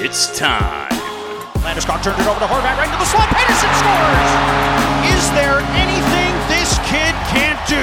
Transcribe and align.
It's 0.00 0.30
time. 0.38 0.94
Landeskog 1.66 2.02
turned 2.06 2.22
it 2.22 2.26
over 2.30 2.38
to 2.38 2.46
Horvat 2.46 2.78
right 2.78 2.86
into 2.86 3.02
the 3.02 3.10
slot. 3.10 3.26
Pettersson 3.34 3.66
scores! 3.82 4.30
Is 5.10 5.26
there 5.34 5.58
anything 5.74 6.30
this 6.46 6.78
kid 6.86 7.10
can't 7.34 7.58
do? 7.66 7.82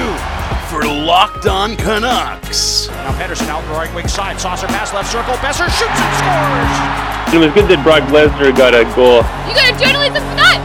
For 0.71 0.88
Locked 0.88 1.46
On 1.46 1.75
Canucks. 1.75 2.88
Now 2.88 3.12
Pettersson 3.20 3.49
out 3.49 3.67
the 3.67 3.75
right 3.75 3.93
wing 3.93 4.07
side. 4.07 4.39
Saucer 4.39 4.67
pass 4.67 4.93
left 4.93 5.12
circle. 5.12 5.35
Boeser 5.43 5.67
shoots 5.67 5.99
and 5.99 6.13
scores! 6.24 7.35
It 7.35 7.38
was 7.38 7.51
good 7.51 7.67
that 7.67 7.83
Brock 7.83 8.03
Lesnar 8.07 8.56
got 8.56 8.74
a 8.74 8.88
goal. 8.96 9.20
You 9.43 9.52
got 9.52 9.67
a 9.70 9.75
journalism 9.75 10.24
nut! 10.39 10.63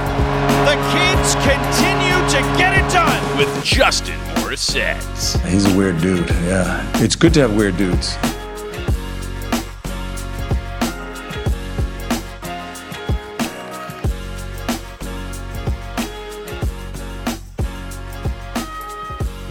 The 0.70 0.78
kids 0.94 1.34
continue 1.42 2.18
to 2.30 2.40
get 2.56 2.78
it 2.78 2.86
done. 2.94 3.18
With 3.36 3.50
Justin 3.64 4.18
Morissette. 4.38 5.02
He's 5.50 5.66
a 5.66 5.76
weird 5.76 6.00
dude, 6.00 6.28
yeah. 6.46 6.88
It's 7.02 7.16
good 7.16 7.34
to 7.34 7.40
have 7.40 7.56
weird 7.56 7.76
dudes. 7.76 8.16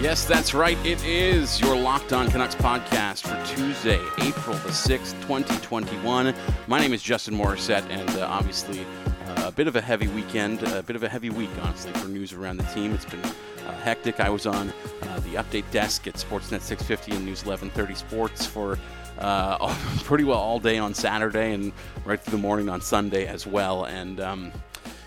Yes, 0.09 0.25
that's 0.25 0.55
right. 0.55 0.75
It 0.83 1.05
is 1.05 1.61
your 1.61 1.75
Locked 1.75 2.13
On 2.13 2.31
Canucks 2.31 2.55
podcast 2.55 3.27
for 3.27 3.55
Tuesday, 3.55 4.01
April 4.17 4.55
the 4.57 4.71
6th, 4.71 5.11
2021. 5.21 6.33
My 6.65 6.79
name 6.79 6.93
is 6.93 7.03
Justin 7.03 7.35
Morissette, 7.35 7.87
and 7.91 8.09
uh, 8.17 8.25
obviously 8.27 8.87
uh, 9.27 9.43
a 9.45 9.51
bit 9.51 9.67
of 9.67 9.75
a 9.75 9.81
heavy 9.81 10.07
weekend, 10.07 10.63
a 10.63 10.81
bit 10.81 10.95
of 10.95 11.03
a 11.03 11.09
heavy 11.09 11.29
week, 11.29 11.51
honestly, 11.61 11.91
for 11.93 12.07
news 12.07 12.33
around 12.33 12.57
the 12.57 12.63
team. 12.73 12.91
It's 12.91 13.05
been 13.05 13.23
uh, 13.23 13.79
hectic. 13.83 14.19
I 14.19 14.31
was 14.31 14.47
on 14.47 14.73
uh, 15.03 15.19
the 15.19 15.35
update 15.35 15.69
desk 15.69 16.07
at 16.07 16.15
Sportsnet 16.15 16.61
650 16.61 17.11
and 17.11 17.23
News 17.23 17.45
1130 17.45 17.93
Sports 17.93 18.47
for 18.47 18.79
uh, 19.19 19.75
pretty 20.05 20.23
well 20.23 20.39
all 20.39 20.59
day 20.59 20.79
on 20.79 20.95
Saturday 20.95 21.53
and 21.53 21.71
right 22.03 22.19
through 22.19 22.31
the 22.31 22.41
morning 22.41 22.67
on 22.67 22.81
Sunday 22.81 23.27
as 23.27 23.45
well. 23.45 23.85
And 23.85 24.19
um, 24.19 24.51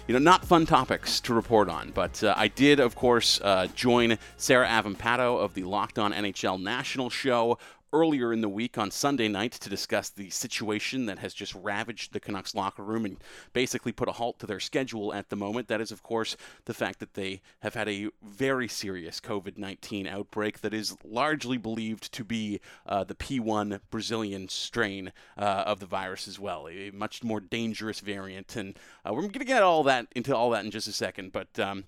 you 0.06 0.12
know, 0.12 0.18
not 0.18 0.44
fun 0.44 0.66
topics 0.66 1.20
to 1.20 1.34
report 1.34 1.68
on, 1.68 1.90
but 1.92 2.22
uh, 2.24 2.34
I 2.36 2.48
did, 2.48 2.80
of 2.80 2.94
course, 2.94 3.40
uh, 3.42 3.68
join 3.74 4.18
Sarah 4.36 4.66
Avampato 4.66 5.38
of 5.38 5.54
the 5.54 5.64
Locked 5.64 5.98
On 5.98 6.12
NHL 6.12 6.60
National 6.60 7.08
Show 7.10 7.58
earlier 7.92 8.32
in 8.32 8.40
the 8.40 8.48
week 8.48 8.78
on 8.78 8.90
Sunday 8.90 9.28
night 9.28 9.52
to 9.52 9.70
discuss 9.70 10.08
the 10.08 10.30
situation 10.30 11.06
that 11.06 11.18
has 11.18 11.34
just 11.34 11.54
ravaged 11.54 12.12
the 12.12 12.20
Canucks 12.20 12.54
locker 12.54 12.82
room 12.82 13.04
and 13.04 13.18
basically 13.52 13.92
put 13.92 14.08
a 14.08 14.12
halt 14.12 14.38
to 14.38 14.46
their 14.46 14.60
schedule 14.60 15.12
at 15.12 15.28
the 15.28 15.36
moment. 15.36 15.68
That 15.68 15.80
is, 15.80 15.92
of 15.92 16.02
course, 16.02 16.36
the 16.64 16.74
fact 16.74 16.98
that 17.00 17.14
they 17.14 17.40
have 17.60 17.74
had 17.74 17.88
a 17.88 18.08
very 18.22 18.68
serious 18.68 19.20
COVID 19.20 19.58
19 19.58 20.06
outbreak 20.06 20.60
that 20.60 20.74
is 20.74 20.96
largely 21.04 21.58
believed 21.58 22.12
to 22.12 22.24
be 22.24 22.60
uh, 22.86 23.04
the 23.04 23.14
P1 23.14 23.80
Brazilian 23.90 24.48
strain 24.48 25.12
uh, 25.36 25.64
of 25.66 25.80
the 25.80 25.86
virus 25.86 26.26
as 26.26 26.38
well, 26.38 26.68
a 26.68 26.90
much 26.90 27.22
more 27.22 27.40
dangerous 27.40 28.00
variant. 28.00 28.56
And 28.56 28.78
uh, 29.06 29.12
we're 29.12 29.22
going 29.22 29.32
to 29.32 29.44
get 29.44 29.62
all 29.62 29.82
that 29.84 30.06
into 30.14 30.34
all 30.34 30.50
that 30.50 30.64
in 30.64 30.70
just 30.70 30.88
a 30.88 30.92
second, 30.92 31.32
but. 31.32 31.58
Um, 31.58 31.84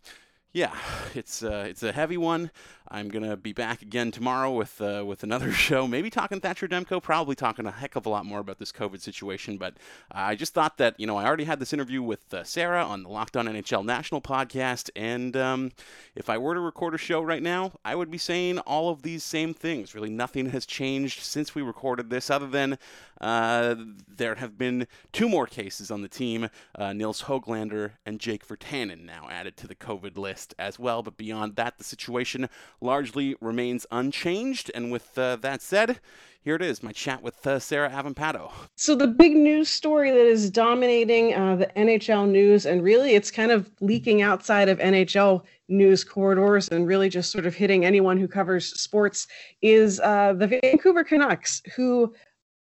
yeah, 0.55 0.73
it's 1.17 1.43
uh, 1.43 1.67
it's 1.69 1.83
a 1.83 1.91
heavy 1.91 2.17
one. 2.17 2.53
I'm 2.87 3.09
gonna 3.09 3.37
be 3.37 3.53
back 3.53 3.83
again 3.83 4.13
tomorrow 4.13 4.53
with 4.53 4.81
uh, 4.81 5.03
with 5.05 5.25
another 5.25 5.51
show. 5.67 5.89
Maybe 5.89 6.11
talking 6.11 6.41
Thatcher 6.41 6.69
Demko, 6.69 7.03
probably 7.03 7.35
talking 7.35 7.67
a 7.67 7.73
heck 7.73 7.97
of 7.97 8.07
a 8.07 8.09
lot 8.09 8.25
more 8.25 8.39
about 8.39 8.61
this 8.61 8.71
COVID 8.71 9.01
situation. 9.01 9.57
But 9.57 9.75
I 10.13 10.37
just 10.37 10.55
thought 10.55 10.79
that 10.79 10.99
you 11.01 11.09
know 11.09 11.17
I 11.17 11.25
already 11.25 11.43
had 11.43 11.59
this 11.59 11.73
interview 11.73 12.03
with 12.03 12.33
uh, 12.33 12.45
Sarah 12.45 12.85
on 12.85 13.03
the 13.03 13.09
Locked 13.09 13.37
On 13.37 13.47
NHL 13.47 13.85
National 13.85 14.21
podcast, 14.21 14.91
and 14.95 15.37
um, 15.37 15.73
if 16.15 16.31
I 16.31 16.39
were 16.39 16.55
to 16.55 16.61
record 16.61 16.95
a 16.95 16.99
show 16.99 17.21
right 17.21 17.43
now, 17.43 17.73
I 17.85 17.97
would 17.97 18.11
be 18.11 18.19
saying 18.19 18.61
all 18.61 18.91
of 18.91 19.03
these 19.03 19.25
same 19.25 19.55
things. 19.55 19.93
Really, 19.93 20.11
nothing 20.11 20.51
has 20.51 20.67
changed 20.67 21.21
since 21.21 21.57
we 21.57 21.63
recorded 21.63 22.11
this, 22.11 22.31
other 22.31 22.47
than 22.47 22.79
uh, 23.21 23.75
there 24.07 24.37
have 24.37 24.57
been 24.57 24.87
two 25.11 25.29
more 25.29 25.49
cases 25.49 25.91
on 25.91 26.03
the 26.03 26.09
team: 26.09 26.49
uh, 26.77 26.93
Nils 26.93 27.23
Hoglander 27.23 27.93
and 28.07 28.21
Jake 28.21 28.47
Virtanen 28.47 29.05
now 29.05 29.27
added 29.29 29.57
to 29.57 29.67
the 29.67 29.75
COVID 29.75 30.17
list 30.17 30.44
as 30.59 30.79
well. 30.79 31.03
But 31.03 31.17
beyond 31.17 31.57
that, 31.57 31.79
the 31.79 31.85
situation 31.85 32.49
largely 32.81 33.37
remains 33.41 33.87
unchanged. 33.91 34.71
And 34.75 34.91
with 34.91 35.17
uh, 35.17 35.37
that 35.37 35.63
said, 35.63 36.01
here 36.45 36.57
it 36.57 36.63
is, 36.63 36.83
my 36.83 36.93
chat 36.93 37.23
with 37.23 37.47
uh, 37.47 37.59
Sarah 37.59 37.89
Avampato. 37.89 38.53
So 38.77 38.95
the 38.95 39.07
big 39.07 39.35
news 39.35 39.71
story 39.71 40.11
that 40.11 40.27
is 40.27 40.51
dominating 40.51 41.35
uh, 41.35 41.57
the 41.57 41.67
NHL 41.75 42.29
news, 42.29 42.67
and 42.67 42.83
really 42.83 43.15
it's 43.15 43.31
kind 43.31 43.51
of 43.51 43.71
leaking 43.81 44.21
outside 44.21 44.69
of 44.69 44.79
NHL 44.79 45.43
news 45.69 46.05
corridors 46.05 46.69
and 46.69 46.87
really 46.87 47.09
just 47.09 47.33
sort 47.33 47.47
of 47.47 47.55
hitting 47.55 47.87
anyone 47.87 48.19
who 48.19 48.29
covers 48.29 48.79
sports, 48.79 49.27
is 49.63 50.01
uh, 50.01 50.35
the 50.35 50.61
Vancouver 50.63 51.03
Canucks, 51.03 51.63
who 51.75 52.13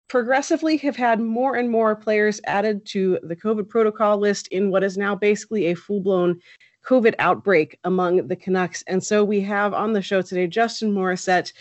progressively 0.07 0.77
have 0.77 0.95
had 0.95 1.19
more 1.19 1.55
and 1.55 1.71
more 1.71 1.95
players 1.95 2.39
added 2.43 2.85
to 2.85 3.17
the 3.23 3.35
COVID 3.35 3.67
protocol 3.67 4.17
list 4.17 4.47
in 4.49 4.69
what 4.69 4.83
is 4.83 4.97
now 4.97 5.15
basically 5.15 5.67
a 5.67 5.73
full-blown 5.73 6.39
COVID 6.85 7.15
outbreak 7.19 7.77
among 7.83 8.27
the 8.27 8.35
Canucks. 8.35 8.83
And 8.87 9.03
so 9.03 9.23
we 9.23 9.41
have 9.41 9.73
on 9.73 9.93
the 9.93 10.01
show 10.01 10.21
today 10.21 10.47
Justin 10.47 10.93
Morissette, 10.93 11.53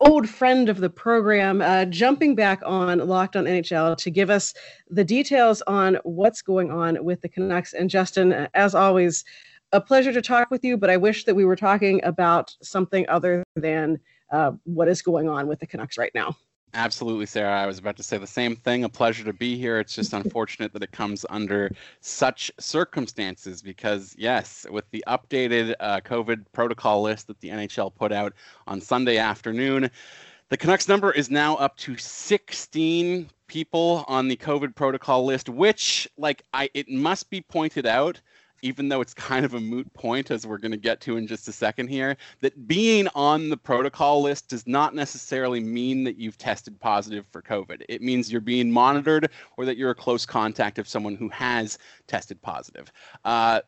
old 0.00 0.28
friend 0.28 0.68
of 0.68 0.78
the 0.78 0.90
program, 0.90 1.60
uh, 1.60 1.84
jumping 1.86 2.34
back 2.34 2.60
on 2.64 2.98
Locked 2.98 3.36
on 3.36 3.44
NHL 3.44 3.96
to 3.96 4.10
give 4.10 4.30
us 4.30 4.54
the 4.88 5.04
details 5.04 5.62
on 5.66 5.98
what's 6.04 6.42
going 6.42 6.70
on 6.70 7.04
with 7.04 7.20
the 7.20 7.28
Canucks. 7.28 7.72
And 7.72 7.90
Justin, 7.90 8.48
as 8.54 8.74
always, 8.74 9.24
a 9.72 9.80
pleasure 9.80 10.12
to 10.12 10.22
talk 10.22 10.50
with 10.50 10.64
you, 10.64 10.76
but 10.76 10.90
I 10.90 10.96
wish 10.96 11.24
that 11.24 11.34
we 11.34 11.44
were 11.44 11.56
talking 11.56 12.02
about 12.04 12.56
something 12.62 13.08
other 13.08 13.44
than 13.54 13.98
uh, 14.30 14.52
what 14.64 14.88
is 14.88 15.02
going 15.02 15.28
on 15.28 15.46
with 15.46 15.60
the 15.60 15.66
Canucks 15.66 15.98
right 15.98 16.14
now. 16.14 16.36
Absolutely, 16.74 17.26
Sarah. 17.26 17.60
I 17.60 17.66
was 17.66 17.78
about 17.78 17.96
to 17.96 18.02
say 18.02 18.18
the 18.18 18.26
same 18.26 18.54
thing. 18.54 18.84
A 18.84 18.88
pleasure 18.88 19.24
to 19.24 19.32
be 19.32 19.56
here. 19.56 19.78
It's 19.78 19.94
just 19.94 20.12
unfortunate 20.14 20.72
that 20.72 20.82
it 20.82 20.92
comes 20.92 21.24
under 21.30 21.70
such 22.00 22.50
circumstances 22.58 23.62
because, 23.62 24.14
yes, 24.18 24.66
with 24.70 24.84
the 24.90 25.02
updated 25.06 25.74
uh, 25.80 26.00
COVID 26.00 26.44
protocol 26.52 27.02
list 27.02 27.26
that 27.28 27.40
the 27.40 27.48
NHL 27.48 27.94
put 27.94 28.12
out 28.12 28.34
on 28.66 28.80
Sunday 28.80 29.16
afternoon, 29.16 29.90
the 30.50 30.56
Canucks 30.56 30.88
number 30.88 31.10
is 31.12 31.30
now 31.30 31.56
up 31.56 31.76
to 31.78 31.96
16 31.96 33.28
people 33.46 34.04
on 34.06 34.28
the 34.28 34.36
COVID 34.36 34.74
protocol 34.74 35.24
list, 35.24 35.48
which, 35.48 36.08
like, 36.18 36.42
I 36.52 36.70
it 36.74 36.88
must 36.88 37.30
be 37.30 37.40
pointed 37.40 37.86
out 37.86 38.20
even 38.62 38.88
though 38.88 39.00
it's 39.00 39.14
kind 39.14 39.44
of 39.44 39.54
a 39.54 39.60
moot 39.60 39.92
point, 39.94 40.30
as 40.30 40.46
we're 40.46 40.58
going 40.58 40.72
to 40.72 40.76
get 40.76 41.00
to 41.02 41.16
in 41.16 41.26
just 41.26 41.48
a 41.48 41.52
second 41.52 41.88
here, 41.88 42.16
that 42.40 42.66
being 42.66 43.08
on 43.14 43.48
the 43.48 43.56
protocol 43.56 44.22
list 44.22 44.48
does 44.48 44.66
not 44.66 44.94
necessarily 44.94 45.60
mean 45.60 46.04
that 46.04 46.18
you've 46.18 46.38
tested 46.38 46.78
positive 46.80 47.26
for 47.30 47.42
COVID. 47.42 47.82
It 47.88 48.02
means 48.02 48.30
you're 48.30 48.40
being 48.40 48.70
monitored 48.70 49.30
or 49.56 49.64
that 49.64 49.76
you're 49.76 49.90
a 49.90 49.94
close 49.94 50.26
contact 50.26 50.78
of 50.78 50.88
someone 50.88 51.16
who 51.16 51.28
has 51.28 51.78
tested 52.06 52.40
positive. 52.42 52.90
Uh, 53.24 53.60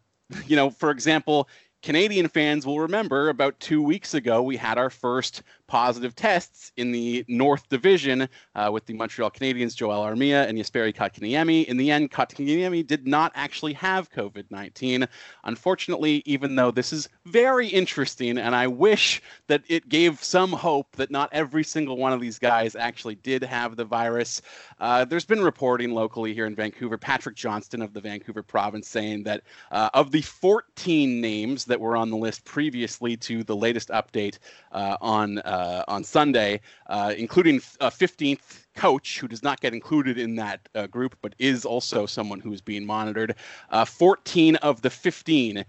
you 0.47 0.57
know, 0.57 0.71
for 0.71 0.91
example, 0.91 1.49
Canadian 1.83 2.29
fans 2.29 2.67
will 2.67 2.81
remember 2.81 3.31
about 3.31 3.59
two 3.59 3.83
weeks 3.83 4.13
ago, 4.13 4.43
we 4.43 4.57
had 4.57 4.77
our 4.77 4.91
first 4.91 5.43
positive 5.71 6.17
tests 6.17 6.73
in 6.77 6.91
the 6.91 7.25
North 7.29 7.69
Division 7.69 8.29
uh, 8.57 8.71
with 8.73 8.87
the 8.87 8.93
Montreal 8.93 9.31
Canadiens, 9.31 9.77
Joel 9.77 10.03
Armia 10.03 10.49
and 10.49 10.59
Jesperi 10.59 10.93
Kotkaniemi. 10.93 11.65
In 11.67 11.77
the 11.77 11.93
end, 11.93 12.11
Kotkaniemi 12.11 12.85
did 12.85 13.07
not 13.07 13.31
actually 13.37 13.73
have 13.75 14.11
COVID 14.11 14.47
19. 14.51 15.07
Unfortunately, 15.45 16.25
even 16.27 16.57
though 16.57 16.73
this 16.73 16.93
is 16.93 17.09
very 17.25 17.69
interesting, 17.69 18.37
and 18.37 18.57
I 18.57 18.67
wish 18.67 19.23
that 19.47 19.63
it 19.69 19.89
gave 19.89 20.25
some 20.25 20.51
hope 20.51 20.97
that 20.97 21.13
not 21.13 21.29
every 21.31 21.63
single 21.63 21.97
one 21.97 22.13
of 22.13 22.21
these 22.21 22.41
guys 22.41 22.75
actually 22.75 23.15
did 23.15 23.45
have 23.45 23.77
the 23.77 23.85
virus, 23.85 24.43
uh, 24.81 25.05
there's 25.05 25.25
been 25.25 25.41
reporting 25.41 25.93
locally 25.93 26.35
here 26.35 26.47
in 26.47 26.57
Vancouver. 26.57 26.99
Patrick 26.99 27.37
Johnston 27.37 27.81
of 27.81 27.93
the 27.93 28.01
Vancouver 28.01 28.43
province 28.43 28.89
saying 28.89 29.23
that 29.23 29.43
uh, 29.71 29.89
of 29.95 30.11
the 30.11 30.23
14 30.23 31.21
names 31.21 31.65
that 31.67 31.79
were 31.79 31.97
on 31.97 32.11
the 32.11 32.17
list 32.17 32.45
previously 32.45 33.17
to 33.19 33.45
the 33.45 33.55
latest 33.55 33.91
update 33.91 34.39
uh, 34.73 34.97
on 35.01 35.39
uh, 35.61 35.85
on 35.89 36.03
Sunday, 36.03 36.61
uh, 36.87 37.13
including 37.17 37.57
a 37.81 37.91
15th 37.91 38.67
coach 38.75 39.19
who 39.21 39.29
does 39.29 39.43
not 39.43 39.61
get 39.61 39.75
included 39.75 40.17
in 40.17 40.35
that 40.37 40.67
uh, 40.75 40.87
group, 40.87 41.17
but 41.21 41.35
is 41.39 41.67
also 41.67 42.07
someone 42.07 42.41
who 42.41 42.53
is 42.53 42.63
being 42.63 42.87
monitored. 42.87 43.35
Uh, 43.69 43.85
14 43.85 44.57
of 44.57 44.81
the 44.81 44.89
15 44.89 45.59
uh, 45.59 45.65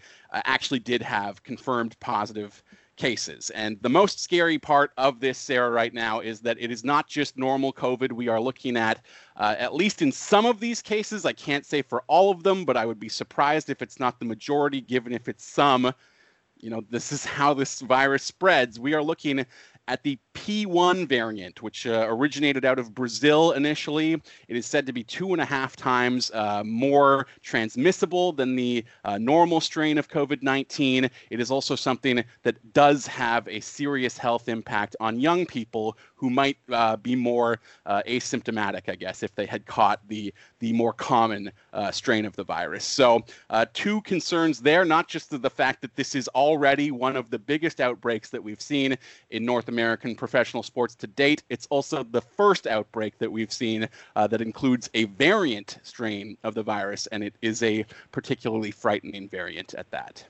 actually 0.46 0.80
did 0.80 1.02
have 1.02 1.44
confirmed 1.44 2.00
positive 2.00 2.64
cases. 2.96 3.50
And 3.50 3.78
the 3.82 3.90
most 3.90 4.22
scary 4.22 4.58
part 4.58 4.92
of 4.98 5.20
this, 5.20 5.38
Sarah, 5.38 5.72
right 5.72 5.94
now 5.94 6.22
is 6.22 6.40
that 6.42 6.58
it 6.60 6.72
is 6.72 6.86
not 6.86 7.08
just 7.08 7.38
normal 7.38 7.74
COVID. 7.74 8.14
We 8.14 8.30
are 8.30 8.40
looking 8.40 8.78
at, 8.78 9.04
uh, 9.36 9.56
at 9.58 9.74
least 9.74 10.02
in 10.02 10.12
some 10.12 10.46
of 10.46 10.60
these 10.62 10.82
cases, 10.82 11.26
I 11.26 11.34
can't 11.34 11.66
say 11.66 11.82
for 11.82 12.04
all 12.08 12.32
of 12.32 12.44
them, 12.44 12.64
but 12.64 12.78
I 12.78 12.86
would 12.86 13.00
be 13.00 13.10
surprised 13.10 13.70
if 13.70 13.82
it's 13.82 14.00
not 14.00 14.20
the 14.20 14.26
majority, 14.26 14.80
given 14.80 15.12
if 15.12 15.28
it's 15.28 15.44
some. 15.44 15.94
You 16.58 16.70
know, 16.70 16.82
this 16.92 17.12
is 17.12 17.26
how 17.26 17.56
this 17.56 17.82
virus 17.82 18.24
spreads. 18.24 18.80
We 18.80 18.94
are 18.94 19.02
looking 19.04 19.46
at 19.92 20.02
the 20.04 20.18
P1 20.34 21.06
variant, 21.06 21.62
which 21.62 21.86
uh, 21.86 22.06
originated 22.08 22.64
out 22.64 22.80
of 22.80 22.96
Brazil 22.96 23.52
initially. 23.52 24.14
It 24.48 24.56
is 24.56 24.66
said 24.66 24.86
to 24.86 24.94
be 24.94 25.04
two 25.04 25.34
and 25.34 25.42
a 25.42 25.46
half 25.46 25.76
times 25.76 26.32
uh, 26.34 26.64
more 26.66 27.28
transmissible 27.44 28.32
than 28.32 28.56
the 28.56 28.86
uh, 29.04 29.18
normal 29.18 29.60
strain 29.60 29.98
of 29.98 30.08
COVID 30.08 30.42
19. 30.42 31.10
It 31.30 31.40
is 31.42 31.52
also 31.52 31.76
something 31.76 32.24
that 32.44 32.74
does 32.74 33.06
have 33.08 33.46
a 33.50 33.60
serious 33.60 34.18
health 34.18 34.48
impact 34.48 34.96
on 35.02 35.20
young 35.20 35.46
people 35.46 35.98
who 36.16 36.30
might 36.30 36.58
uh, 36.72 36.96
be 36.96 37.16
more 37.16 37.60
uh, 37.86 38.02
asymptomatic, 38.08 38.88
I 38.88 38.96
guess, 38.96 39.24
if 39.24 39.36
they 39.36 39.46
had 39.46 39.66
caught 39.66 40.00
the 40.08 40.34
the 40.60 40.72
more 40.72 40.94
common 40.94 41.52
uh, 41.74 41.92
strain 41.92 42.26
of 42.26 42.36
the 42.36 42.44
virus. 42.44 42.86
So, 42.86 43.26
two 43.74 44.00
concerns 44.02 44.62
there, 44.62 44.86
not 44.86 45.10
just 45.10 45.30
the 45.42 45.50
fact 45.50 45.82
that 45.82 45.96
this 45.96 46.16
is 46.16 46.30
already 46.30 46.92
one 46.92 47.18
of 47.18 47.30
the 47.30 47.40
biggest 47.40 47.82
outbreaks 47.82 48.30
that 48.30 48.42
we've 48.42 48.62
seen 48.62 48.96
in 49.32 49.44
North 49.44 49.68
American 49.82 50.16
professional 50.16 50.62
sports 50.62 50.94
to 50.96 51.08
date. 51.08 51.42
It's 51.50 51.68
also 51.72 52.04
the 52.04 52.22
first 52.22 52.68
outbreak 52.68 53.18
that 53.18 53.32
we've 53.32 53.52
seen 53.52 53.90
uh, 54.16 54.28
that 54.28 54.42
includes 54.42 54.90
a 54.94 55.06
variant 55.06 55.80
strain 55.82 56.38
of 56.44 56.54
the 56.54 56.62
virus, 56.62 57.08
and 57.08 57.24
it 57.24 57.34
is 57.42 57.64
a 57.64 57.86
particularly 58.12 58.70
frightening 58.70 59.28
variant 59.28 59.74
at 59.74 59.90
that. 59.90 60.24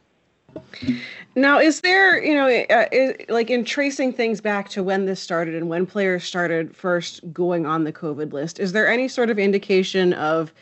Now, 1.35 1.59
is 1.59 1.81
there, 1.81 2.23
you 2.23 2.33
know, 2.33 2.47
uh, 2.47 2.85
is, 2.91 3.15
like 3.29 3.49
in 3.49 3.65
tracing 3.65 4.13
things 4.13 4.41
back 4.41 4.69
to 4.69 4.83
when 4.83 5.05
this 5.05 5.21
started 5.21 5.55
and 5.55 5.67
when 5.69 5.85
players 5.85 6.23
started 6.23 6.75
first 6.75 7.21
going 7.33 7.65
on 7.65 7.83
the 7.83 7.93
COVID 7.93 8.31
list, 8.31 8.59
is 8.59 8.71
there 8.71 8.87
any 8.87 9.07
sort 9.07 9.29
of 9.29 9.37
indication 9.37 10.13
of, 10.13 10.53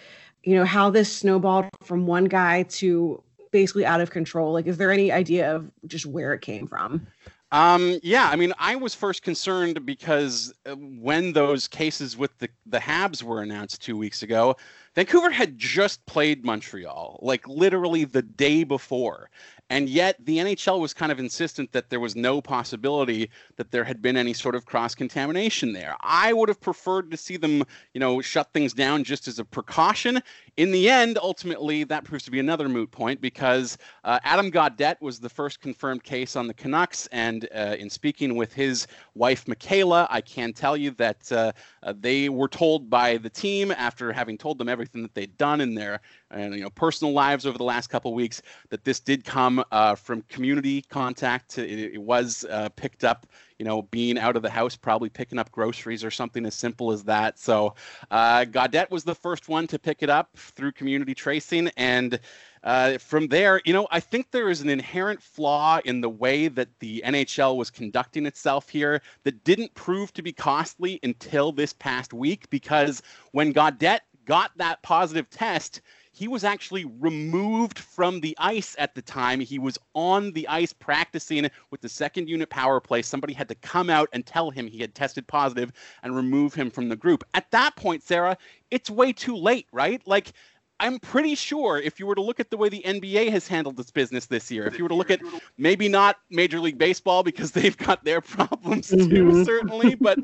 you 0.44 0.56
know, 0.56 0.66
how 0.66 0.90
this 0.90 1.16
snowballed 1.16 1.70
from 1.84 2.08
one 2.08 2.26
guy 2.26 2.64
to 2.64 3.22
basically 3.52 3.86
out 3.86 4.02
of 4.02 4.12
control? 4.12 4.54
Like, 4.54 4.68
is 4.68 4.78
there 4.78 4.92
any 4.92 5.12
idea 5.12 5.56
of 5.56 5.72
just 5.88 6.06
where 6.06 6.34
it 6.34 6.42
came 6.42 6.68
from? 6.68 7.08
Um, 7.52 8.00
yeah, 8.04 8.30
I 8.30 8.36
mean, 8.36 8.54
I 8.60 8.76
was 8.76 8.94
first 8.94 9.24
concerned 9.24 9.84
because 9.86 10.54
uh, 10.68 10.76
when 10.76 11.34
those 11.34 11.68
cases 11.68 12.16
with 12.16 12.38
the, 12.38 12.50
the 12.68 12.78
Habs 12.78 13.24
were 13.24 13.42
announced 13.42 13.82
two 13.82 13.98
weeks 13.98 14.22
ago, 14.22 14.56
Vancouver 14.94 15.32
had 15.32 15.58
just 15.58 16.06
played 16.06 16.46
Montreal, 16.46 17.20
like 17.24 17.48
literally 17.48 18.06
the 18.06 18.22
day 18.22 18.64
before. 18.64 19.32
And 19.70 19.88
yet 19.88 20.16
the 20.26 20.38
NHL 20.38 20.80
was 20.80 20.94
kind 20.94 21.12
of 21.12 21.20
insistent 21.20 21.72
that 21.74 21.90
there 21.90 22.00
was 22.00 22.16
no 22.16 22.42
possibility 22.42 23.30
that 23.58 23.72
there 23.72 23.84
had 23.84 24.02
been 24.02 24.18
any 24.18 24.34
sort 24.34 24.56
of 24.56 24.66
cross 24.66 24.96
contamination 24.96 25.74
there. 25.74 25.96
I 26.02 26.34
would 26.34 26.50
have 26.50 26.60
preferred 26.60 27.12
to 27.12 27.18
see 27.18 27.38
them, 27.38 27.64
you 27.94 28.00
know, 28.00 28.20
shut 28.22 28.52
things 28.52 28.74
down 28.74 29.04
just 29.04 29.28
as 29.28 29.38
a 29.38 29.46
precaution. 29.46 30.22
In 30.58 30.72
the 30.72 30.90
end, 30.90 31.20
ultimately, 31.22 31.84
that 31.84 32.04
proves 32.04 32.24
to 32.26 32.32
be 32.32 32.40
another 32.40 32.68
moot 32.68 32.90
point 32.90 33.22
because 33.22 33.78
uh, 34.04 34.20
Adam 34.24 34.52
Gaudette 34.52 35.00
was 35.02 35.20
the 35.20 35.30
first 35.30 35.62
confirmed 35.62 36.04
case 36.04 36.36
on 36.36 36.48
the 36.48 36.54
Canucks. 36.54 37.08
And 37.12 37.48
uh, 37.54 37.76
in 37.78 37.90
speaking 37.90 38.36
with 38.36 38.54
his 38.54 38.88
wife, 39.14 39.48
Michaela, 39.48 40.08
I 40.10 40.22
can 40.22 40.52
tell 40.52 40.76
you 40.76 40.92
that 40.92 41.32
uh, 41.32 41.52
uh 41.84 41.94
they 42.00 42.30
were 42.30 42.48
told 42.48 42.90
by 42.90 43.18
the 43.18 43.30
team 43.30 43.72
after 43.72 44.12
having 44.12 44.38
told 44.38 44.58
them 44.58 44.68
everything 44.70 45.02
that 45.04 45.14
they'd 45.14 45.38
done 45.38 45.62
in 45.62 45.76
their 45.76 46.02
and 46.32 46.54
you 46.56 46.62
know 46.62 46.70
personal 46.70 47.14
lives 47.14 47.46
over 47.46 47.58
the 47.58 47.64
last 47.64 47.88
couple 47.88 48.14
weeks 48.14 48.42
that 48.70 48.84
this 48.84 49.00
did 49.00 49.24
come 49.24 49.59
uh, 49.72 49.96
from 49.96 50.22
community 50.24 50.82
contact. 50.84 51.58
It, 51.58 51.94
it 51.94 52.02
was 52.02 52.46
uh, 52.50 52.70
picked 52.70 53.04
up, 53.04 53.26
you 53.58 53.66
know, 53.66 53.84
being 53.84 54.18
out 54.18 54.36
of 54.36 54.42
the 54.42 54.50
house, 54.50 54.76
probably 54.76 55.10
picking 55.10 55.40
up 55.40 55.52
groceries 55.52 56.04
or 56.04 56.12
something 56.12 56.46
as 56.46 56.56
simple 56.56 56.92
as 56.92 57.04
that. 57.04 57.40
So 57.40 57.76
uh, 58.12 58.46
was 58.90 59.04
the 59.04 59.16
first 59.16 59.50
one 59.50 59.68
to 59.68 59.80
pick 59.80 60.04
it 60.04 60.10
up 60.10 60.36
through 60.36 60.72
community 60.74 61.14
tracing, 61.14 61.70
and 61.78 62.20
uh, 62.64 62.98
from 62.98 63.28
there, 63.28 63.62
you 63.66 63.74
know, 63.74 63.88
I 63.92 64.00
think 64.00 64.32
there 64.32 64.50
is 64.50 64.62
an 64.62 64.70
inherent 64.70 65.22
flaw 65.22 65.80
in 65.86 66.02
the 66.02 66.10
way 66.10 66.50
that 66.50 66.68
the 66.80 67.02
NHL 67.06 67.56
was 67.56 67.70
conducting 67.70 68.26
itself 68.26 68.68
here 68.70 69.02
that 69.24 69.44
didn't 69.44 69.74
prove 69.76 70.14
to 70.14 70.22
be 70.22 70.34
costly 70.34 71.00
until 71.04 71.52
this 71.52 71.74
past 71.74 72.14
week 72.14 72.50
because 72.50 73.02
when 73.32 73.54
Gaudette 73.54 74.02
got 74.26 74.52
that 74.58 74.82
positive 74.84 75.30
test, 75.30 75.82
he 76.20 76.28
was 76.28 76.44
actually 76.44 76.84
removed 76.84 77.80
from 77.80 78.20
the 78.20 78.36
ice 78.40 78.76
at 78.78 78.94
the 78.94 79.02
time. 79.02 79.40
He 79.40 79.58
was 79.58 79.78
on 79.96 80.34
the 80.34 80.46
ice 80.50 80.74
practicing 80.74 81.50
with 81.72 81.80
the 81.80 81.88
second 81.88 82.28
unit 82.28 82.50
power 82.50 82.82
play. 82.82 83.02
Somebody 83.04 83.32
had 83.32 83.48
to 83.48 83.56
come 83.56 83.90
out 83.90 84.10
and 84.12 84.26
tell 84.26 84.52
him 84.52 84.68
he 84.68 84.80
had 84.80 84.94
tested 84.94 85.26
positive 85.28 85.72
and 86.04 86.14
remove 86.14 86.54
him 86.54 86.70
from 86.70 86.90
the 86.90 86.98
group. 86.98 87.24
At 87.36 87.50
that 87.52 87.78
point, 87.78 88.04
Sarah, 88.04 88.38
it's 88.70 88.90
way 88.90 89.14
too 89.14 89.38
late, 89.38 89.68
right? 89.72 90.06
Like, 90.06 90.34
I'm 90.82 91.00
pretty 91.00 91.36
sure 91.36 91.78
if 91.78 92.02
you 92.02 92.06
were 92.06 92.16
to 92.16 92.22
look 92.22 92.42
at 92.42 92.50
the 92.50 92.58
way 92.58 92.68
the 92.68 92.84
NBA 92.86 93.32
has 93.32 93.48
handled 93.48 93.80
its 93.80 93.92
business 93.92 94.26
this 94.26 94.52
year, 94.52 94.68
if 94.68 94.78
you 94.78 94.84
were 94.84 94.90
to 94.90 94.96
look 94.96 95.12
at 95.12 95.22
maybe 95.58 95.88
not 95.88 96.18
Major 96.30 96.60
League 96.60 96.78
Baseball 96.78 97.24
because 97.24 97.52
they've 97.54 97.78
got 97.78 98.04
their 98.04 98.20
problems 98.20 98.90
too, 98.90 98.98
mm-hmm. 98.98 99.44
certainly, 99.46 99.96
but 99.96 100.20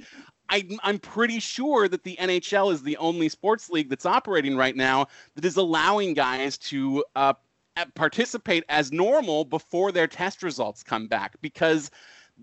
I, 0.49 0.67
I'm 0.83 0.99
pretty 0.99 1.39
sure 1.39 1.87
that 1.87 2.03
the 2.03 2.15
NHL 2.17 2.71
is 2.71 2.83
the 2.83 2.97
only 2.97 3.29
sports 3.29 3.69
league 3.69 3.89
that's 3.89 4.05
operating 4.05 4.55
right 4.55 4.75
now 4.75 5.07
that 5.35 5.45
is 5.45 5.57
allowing 5.57 6.13
guys 6.13 6.57
to 6.59 7.03
uh, 7.15 7.33
participate 7.95 8.63
as 8.69 8.91
normal 8.91 9.45
before 9.45 9.91
their 9.91 10.07
test 10.07 10.43
results 10.43 10.83
come 10.83 11.07
back 11.07 11.35
because 11.41 11.91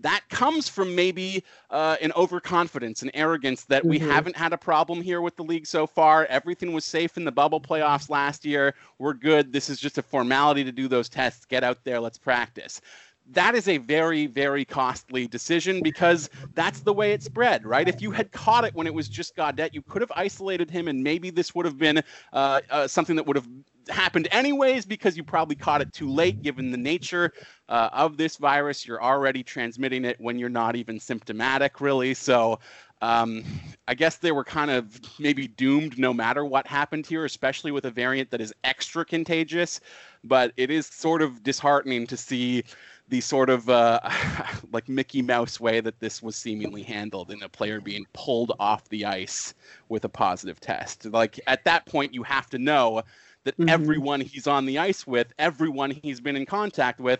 that 0.01 0.21
comes 0.29 0.67
from 0.67 0.95
maybe 0.95 1.43
uh, 1.69 1.97
an 2.01 2.11
overconfidence 2.15 3.03
and 3.03 3.11
arrogance 3.13 3.65
that 3.65 3.83
mm-hmm. 3.83 3.89
we 3.89 3.99
haven't 3.99 4.35
had 4.35 4.51
a 4.51 4.57
problem 4.57 5.01
here 5.01 5.21
with 5.21 5.35
the 5.35 5.43
league 5.43 5.67
so 5.67 5.85
far. 5.85 6.25
Everything 6.25 6.73
was 6.73 6.83
safe 6.83 7.15
in 7.15 7.25
the 7.25 7.31
bubble 7.31 7.61
playoffs 7.61 8.09
last 8.09 8.43
year. 8.43 8.73
We're 8.97 9.13
good. 9.13 9.53
This 9.53 9.69
is 9.69 9.79
just 9.79 9.99
a 9.99 10.01
formality 10.01 10.63
to 10.63 10.71
do 10.71 10.87
those 10.87 11.09
tests. 11.09 11.45
Get 11.45 11.63
out 11.63 11.83
there. 11.83 11.99
Let's 11.99 12.17
practice 12.17 12.81
that 13.31 13.55
is 13.55 13.67
a 13.67 13.77
very, 13.77 14.27
very 14.27 14.65
costly 14.65 15.27
decision 15.27 15.81
because 15.81 16.29
that's 16.53 16.81
the 16.81 16.93
way 16.93 17.13
it 17.13 17.23
spread, 17.23 17.65
right? 17.65 17.87
If 17.87 18.01
you 18.01 18.11
had 18.11 18.31
caught 18.31 18.65
it 18.65 18.75
when 18.75 18.87
it 18.87 18.93
was 18.93 19.07
just 19.07 19.35
Gaudette, 19.35 19.73
you 19.73 19.81
could 19.81 20.01
have 20.01 20.11
isolated 20.15 20.69
him, 20.69 20.87
and 20.87 21.03
maybe 21.03 21.29
this 21.29 21.55
would 21.55 21.65
have 21.65 21.77
been 21.77 22.03
uh, 22.33 22.61
uh, 22.69 22.87
something 22.87 23.15
that 23.15 23.25
would 23.25 23.37
have 23.37 23.47
happened 23.89 24.27
anyways 24.31 24.85
because 24.85 25.17
you 25.17 25.23
probably 25.23 25.55
caught 25.55 25.81
it 25.81 25.91
too 25.93 26.09
late 26.09 26.41
given 26.41 26.71
the 26.71 26.77
nature 26.77 27.33
uh, 27.69 27.89
of 27.91 28.17
this 28.17 28.37
virus. 28.37 28.85
You're 28.85 29.03
already 29.03 29.43
transmitting 29.43 30.05
it 30.05 30.19
when 30.19 30.37
you're 30.37 30.49
not 30.49 30.75
even 30.75 30.99
symptomatic, 30.99 31.81
really. 31.81 32.13
So 32.13 32.59
um, 33.01 33.43
I 33.87 33.95
guess 33.95 34.17
they 34.17 34.31
were 34.31 34.45
kind 34.45 34.71
of 34.71 34.99
maybe 35.19 35.47
doomed 35.47 35.97
no 35.99 36.13
matter 36.13 36.45
what 36.45 36.65
happened 36.67 37.05
here, 37.05 37.25
especially 37.25 37.71
with 37.71 37.85
a 37.85 37.91
variant 37.91 38.31
that 38.31 38.39
is 38.39 38.53
extra 38.63 39.03
contagious. 39.03 39.81
But 40.23 40.53
it 40.55 40.71
is 40.71 40.87
sort 40.87 41.21
of 41.21 41.43
disheartening 41.43 42.07
to 42.07 42.15
see 42.15 42.63
the 43.09 43.21
sort 43.21 43.49
of 43.49 43.69
uh, 43.69 43.99
like 44.71 44.89
Mickey 44.89 45.21
Mouse 45.21 45.59
way 45.59 45.81
that 45.81 45.99
this 45.99 46.21
was 46.21 46.35
seemingly 46.35 46.83
handled 46.83 47.31
in 47.31 47.43
a 47.43 47.49
player 47.49 47.81
being 47.81 48.05
pulled 48.13 48.53
off 48.59 48.87
the 48.89 49.05
ice 49.05 49.53
with 49.89 50.05
a 50.05 50.09
positive 50.09 50.59
test. 50.59 51.05
Like 51.05 51.39
at 51.47 51.63
that 51.65 51.85
point, 51.85 52.13
you 52.13 52.23
have 52.23 52.49
to 52.51 52.57
know 52.57 53.03
that 53.43 53.57
mm-hmm. 53.57 53.69
everyone 53.69 54.21
he's 54.21 54.47
on 54.47 54.65
the 54.65 54.79
ice 54.79 55.05
with, 55.05 55.33
everyone 55.37 55.91
he's 55.91 56.21
been 56.21 56.35
in 56.35 56.45
contact 56.45 56.99
with, 56.99 57.19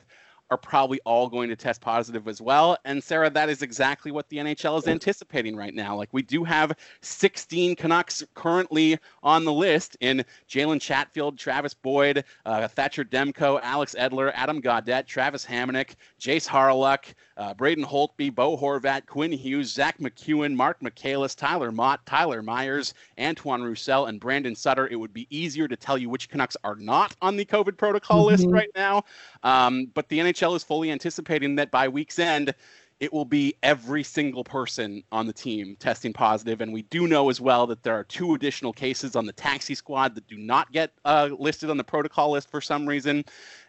are 0.54 0.58
probably 0.58 1.00
all 1.04 1.28
going 1.28 1.50
to 1.50 1.56
test 1.56 1.82
positive 1.82 2.28
as 2.28 2.40
well. 2.40 2.78
And 2.86 3.04
Sarah, 3.04 3.32
that 3.32 3.50
is 3.50 3.64
exactly 3.64 4.12
what 4.12 4.30
the 4.30 4.38
NHL 4.38 4.78
is 4.78 4.88
anticipating 4.88 5.56
right 5.56 5.74
now. 5.74 5.96
Like 5.96 6.10
we 6.12 6.22
do 6.22 6.44
have 6.44 6.78
16 7.02 7.76
Canucks 7.76 8.24
currently 8.36 9.00
on 9.24 9.46
the 9.46 9.52
list 9.52 9.98
in 10.00 10.24
Jalen 10.48 10.80
Chatfield, 10.80 11.40
Travis 11.40 11.74
Boyd, 11.74 12.24
uh, 12.46 12.68
Thatcher 12.68 13.04
Demko, 13.04 13.60
Alex 13.64 13.96
Edler, 13.98 14.32
Adam 14.36 14.62
Gaudette, 14.62 15.08
Travis 15.08 15.44
Hamonic, 15.44 15.96
Jayce 16.20 16.48
Hawryluk, 16.48 17.16
uh, 17.38 17.54
Braden 17.56 17.84
Holtby, 17.84 18.34
Bo 18.34 18.56
Horvat, 18.56 19.08
Quinn 19.08 19.32
Hughes, 19.32 19.74
Zach 19.74 19.98
MacEwen, 19.98 20.54
Marc 20.54 20.82
Michaelis, 20.82 21.36
Tyler 21.36 21.72
Motte, 21.72 22.06
Tyler 22.06 22.44
Myers, 22.44 22.94
Antoine 23.20 23.64
Roussel, 23.64 24.06
and 24.06 24.20
Brandon 24.20 24.56
Sutter. 24.56 24.88
It 24.88 24.96
would 24.98 25.14
be 25.14 25.26
easier 25.32 25.68
to 25.68 25.76
tell 25.76 25.98
you 25.98 26.10
which 26.10 26.30
Canucks 26.30 26.56
are 26.64 26.76
not 26.76 27.16
on 27.24 27.38
the 27.38 27.46
COVID 27.46 27.76
protocol 27.76 28.20
mm-hmm. 28.20 28.32
list 28.32 28.48
right 28.50 28.70
now. 28.76 29.04
Um, 29.44 29.92
but 29.94 30.10
the 30.10 30.20
NHL 30.20 30.56
is 30.56 30.64
fully 30.64 30.92
anticipating 30.92 31.56
that 31.56 31.70
by 31.70 31.88
week's 31.88 32.20
end, 32.20 32.54
it 33.00 33.12
will 33.12 33.26
be 33.26 33.56
every 33.64 34.04
single 34.04 34.44
person 34.44 35.04
on 35.12 35.28
the 35.28 35.34
team 35.34 35.76
testing 35.78 36.14
positive. 36.14 36.62
And 36.62 36.72
we 36.72 36.84
do 36.84 37.08
know 37.08 37.30
as 37.30 37.42
well 37.42 37.68
that 37.68 37.84
there 37.84 37.96
are 37.96 38.06
two 38.06 38.34
additional 38.34 38.72
cases 38.72 39.16
on 39.16 39.26
the 39.26 39.34
taxi 39.34 39.76
squad 39.76 40.16
that 40.16 40.28
do 40.28 40.38
not 40.38 40.72
get 40.72 40.94
uh, 41.04 41.30
listed 41.38 41.70
on 41.70 41.78
the 41.78 41.84
protocol 41.84 42.32
list 42.32 42.50
for 42.50 42.62
some 42.62 42.88
reason. 42.88 43.26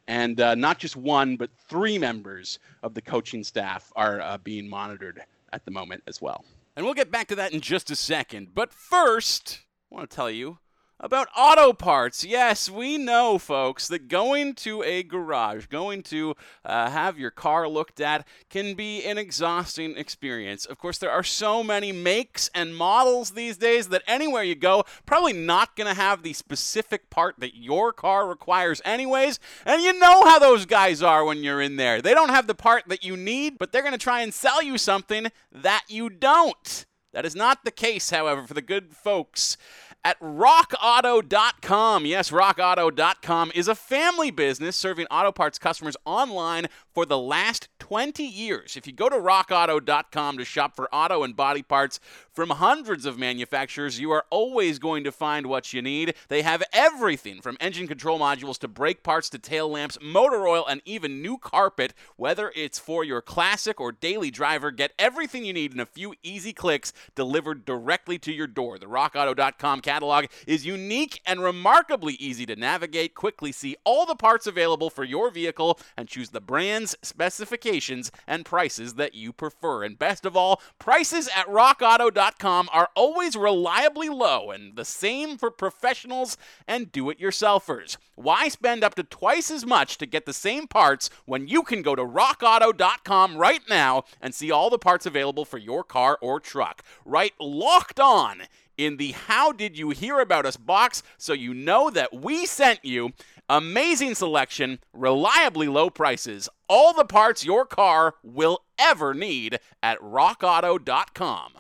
And 0.07 0.41
uh, 0.41 0.55
not 0.55 0.79
just 0.79 0.97
one, 0.97 1.37
but 1.37 1.51
three 1.69 1.99
members 1.99 2.59
of 2.83 2.95
the 2.95 3.03
coaching 3.03 3.43
staff 3.43 3.93
are 3.97 4.21
uh, 4.21 4.39
being 4.39 4.69
monitored 4.69 5.23
at 5.53 5.65
the 5.65 5.71
moment 5.71 6.05
as 6.07 6.23
well. 6.23 6.45
And 6.77 6.85
we'll 6.85 6.95
get 6.95 7.11
back 7.11 7.29
to 7.29 7.35
that 7.37 7.53
in 7.53 7.61
just 7.61 7.91
a 7.91 7.97
second. 7.97 8.49
But 8.55 8.73
first, 8.73 9.61
I 9.91 9.97
want 9.97 10.11
to 10.11 10.15
tell 10.15 10.31
you 10.31 10.59
about 11.01 11.29
auto 11.37 11.73
parts. 11.73 12.25
Yes, 12.25 12.71
we 12.71 12.97
know, 12.99 13.39
folks, 13.39 13.89
that 13.89 14.09
going 14.09 14.55
to 14.55 14.83
a 14.83 15.03
garage, 15.03 15.67
going 15.67 16.03
to 16.05 16.35
uh, 16.65 16.91
have 16.91 17.19
your 17.19 17.31
car 17.31 17.69
looked 17.69 18.01
at, 18.01 18.27
can 18.49 18.75
be 18.75 19.05
an 19.05 19.19
exhausting 19.19 19.97
experience. 19.97 20.65
Of 20.65 20.79
course, 20.79 20.99
there 20.99 21.11
are 21.11 21.23
so 21.23 21.63
many 21.63 21.93
makes 21.93 22.49
and 22.55 22.77
models 22.77 23.33
these 23.33 23.57
days 23.57 23.89
that 23.89 24.03
anywhere 24.07 24.43
you 24.43 24.55
go, 24.55 24.85
probably 25.05 25.33
not 25.33 25.77
going 25.77 25.89
to 25.89 26.01
have 26.01 26.23
the 26.23 26.33
specific 26.33 27.11
part 27.11 27.37
that 27.39 27.57
your 27.57 27.93
car 27.93 28.27
requires, 28.27 28.81
anyways. 28.85 29.41
And 29.67 29.83
you 29.83 29.99
know 29.99 30.25
how 30.25 30.39
those 30.39 30.67
guys 30.67 31.03
are 31.03 31.25
when 31.25 31.43
you're 31.43 31.61
in 31.61 31.77
there. 31.77 32.01
They 32.01 32.15
don't 32.15 32.31
have 32.31 32.47
the 32.47 32.55
part 32.55 32.85
that 32.89 33.05
you 33.05 33.17
need, 33.17 33.59
but 33.59 33.73
they're 33.73 33.83
going 33.83 33.93
to 33.93 33.99
try 33.99 34.21
and 34.21 34.33
sell 34.33 34.63
you 34.63 34.79
something 34.79 35.27
that 35.53 35.85
you 35.89 36.09
don't. 36.09 36.87
That 37.15 37.25
is 37.25 37.37
not 37.37 37.65
the 37.65 37.71
case, 37.71 38.11
however, 38.11 38.43
for 38.43 38.55
the 38.55 38.61
good 38.61 38.93
folks 38.93 39.57
at 40.05 40.21
rockauto.com. 40.21 42.05
Yes, 42.07 42.31
rockauto.com 42.31 43.53
is 43.55 43.69
a 43.69 43.75
family 43.75 44.31
business 44.31 44.77
serving 44.77 45.07
auto 45.11 45.33
parts 45.33 45.59
customers 45.59 45.97
online 46.05 46.67
for 46.93 47.07
the 47.07 47.19
last 47.19 47.69
20 47.79 48.23
years. 48.23 48.77
If 48.77 48.87
you 48.87 48.93
go 48.93 49.09
to 49.09 49.17
rockauto.com 49.17 50.39
to 50.39 50.45
shop 50.45 50.77
for 50.77 50.95
auto 50.95 51.23
and 51.23 51.35
body 51.35 51.63
parts 51.63 52.01
from 52.35 52.51
hundreds 52.51 53.07
of 53.07 53.17
manufacturers, 53.17 54.01
you 54.01 54.11
are 54.11 54.25
always 54.29 54.81
going 54.81 55.05
to 55.05 55.13
find 55.13 55.47
what 55.47 55.73
you 55.73 55.81
need. 55.81 56.15
They 56.29 56.43
have 56.43 56.65
everything 56.73 57.41
from 57.41 57.57
engine 57.61 57.87
control 57.87 58.19
modules 58.19 58.59
to 58.59 58.69
brake 58.69 59.05
parts 59.05 59.31
to 59.31 59.39
tail 59.39 59.71
lamps, 59.71 59.99
motor 60.03 60.47
oil, 60.47 60.67
and 60.67 60.83
even 60.85 61.23
new 61.23 61.39
carpet. 61.39 61.95
Whether 62.17 62.53
it's 62.57 62.81
for 62.81 63.05
your 63.05 63.23
classic 63.23 63.81
or 63.81 63.93
daily 63.93 64.33
driver, 64.33 64.73
get 64.73 64.93
everything 64.99 65.45
you 65.45 65.53
need 65.53 65.73
in 65.75 65.81
a 65.81 65.87
few 65.87 66.15
easy 66.25 66.53
clicks 66.53 66.93
delivered 67.15 67.65
directly 67.65 68.19
to 68.19 68.33
your 68.33 68.49
door. 68.49 68.79
The 68.79 68.87
rockauto.com 68.87 69.81
catalog 69.81 70.27
is 70.45 70.67
unique 70.67 71.21
and 71.25 71.41
remarkably 71.41 72.15
easy 72.15 72.47
to 72.47 72.57
navigate. 72.57 73.15
Quickly 73.15 73.53
see 73.53 73.77
all 73.85 74.07
the 74.07 74.17
parts 74.17 74.49
available 74.49 74.91
for 74.91 75.05
your 75.05 75.31
vehicle 75.31 75.79
and 75.97 76.09
choose 76.09 76.31
the 76.31 76.41
brands, 76.41 76.97
specifications, 77.01 78.11
and 78.27 78.45
prices 78.45 78.95
that 78.95 79.15
you 79.15 79.33
prefer. 79.33 79.85
And 79.85 79.97
best 79.97 80.27
of 80.27 80.37
all, 80.37 80.61
prices 80.81 81.29
at 81.29 81.47
rockauto.com 81.47 82.24
are 82.73 82.91
always 82.95 83.37
reliably 83.37 84.09
low 84.09 84.51
and 84.51 84.77
the 84.77 84.85
same 84.85 85.37
for 85.37 85.51
professionals 85.51 86.37
and 86.67 86.93
do 86.93 87.11
it 87.11 87.21
yourselfers. 87.21 87.97
Why 88.15 88.49
spend 88.49 88.85
up 88.85 88.95
to 88.95 89.03
twice 89.03 89.51
as 89.51 89.67
much 89.67 89.99
to 89.99 90.07
get 90.07 90.27
the 90.27 90.33
same 90.33 90.67
parts 90.67 91.11
when 91.27 91.49
you 91.49 91.63
can 91.63 91.83
go 91.83 91.95
to 91.95 92.05
rockauto.com 92.05 93.37
right 93.37 93.63
now 93.69 94.05
and 94.21 94.35
see 94.35 94.51
all 94.51 94.71
the 94.71 94.79
parts 94.79 95.07
available 95.07 95.45
for 95.45 95.59
your 95.59 95.85
car 95.85 96.19
or 96.21 96.41
truck? 96.41 96.83
Right 97.05 97.33
locked 97.39 98.01
on 98.01 98.43
in 98.77 98.97
the 98.97 99.13
How 99.13 99.53
Did 99.53 99.79
You 99.79 99.91
Hear 99.91 100.21
About 100.21 100.47
Us 100.47 100.57
box 100.57 101.03
so 101.17 101.33
you 101.33 101.55
know 101.55 101.91
that 101.91 102.13
we 102.13 102.47
sent 102.47 102.85
you. 102.85 103.13
Amazing 103.49 104.15
selection, 104.15 104.79
reliably 104.93 105.69
low 105.69 105.91
prices, 105.91 106.49
all 106.69 106.95
the 106.95 107.05
parts 107.05 107.45
your 107.45 107.67
car 107.67 108.15
will 108.23 108.63
ever 108.79 109.13
need 109.13 109.59
at 109.83 110.01
rockauto.com. 110.01 111.53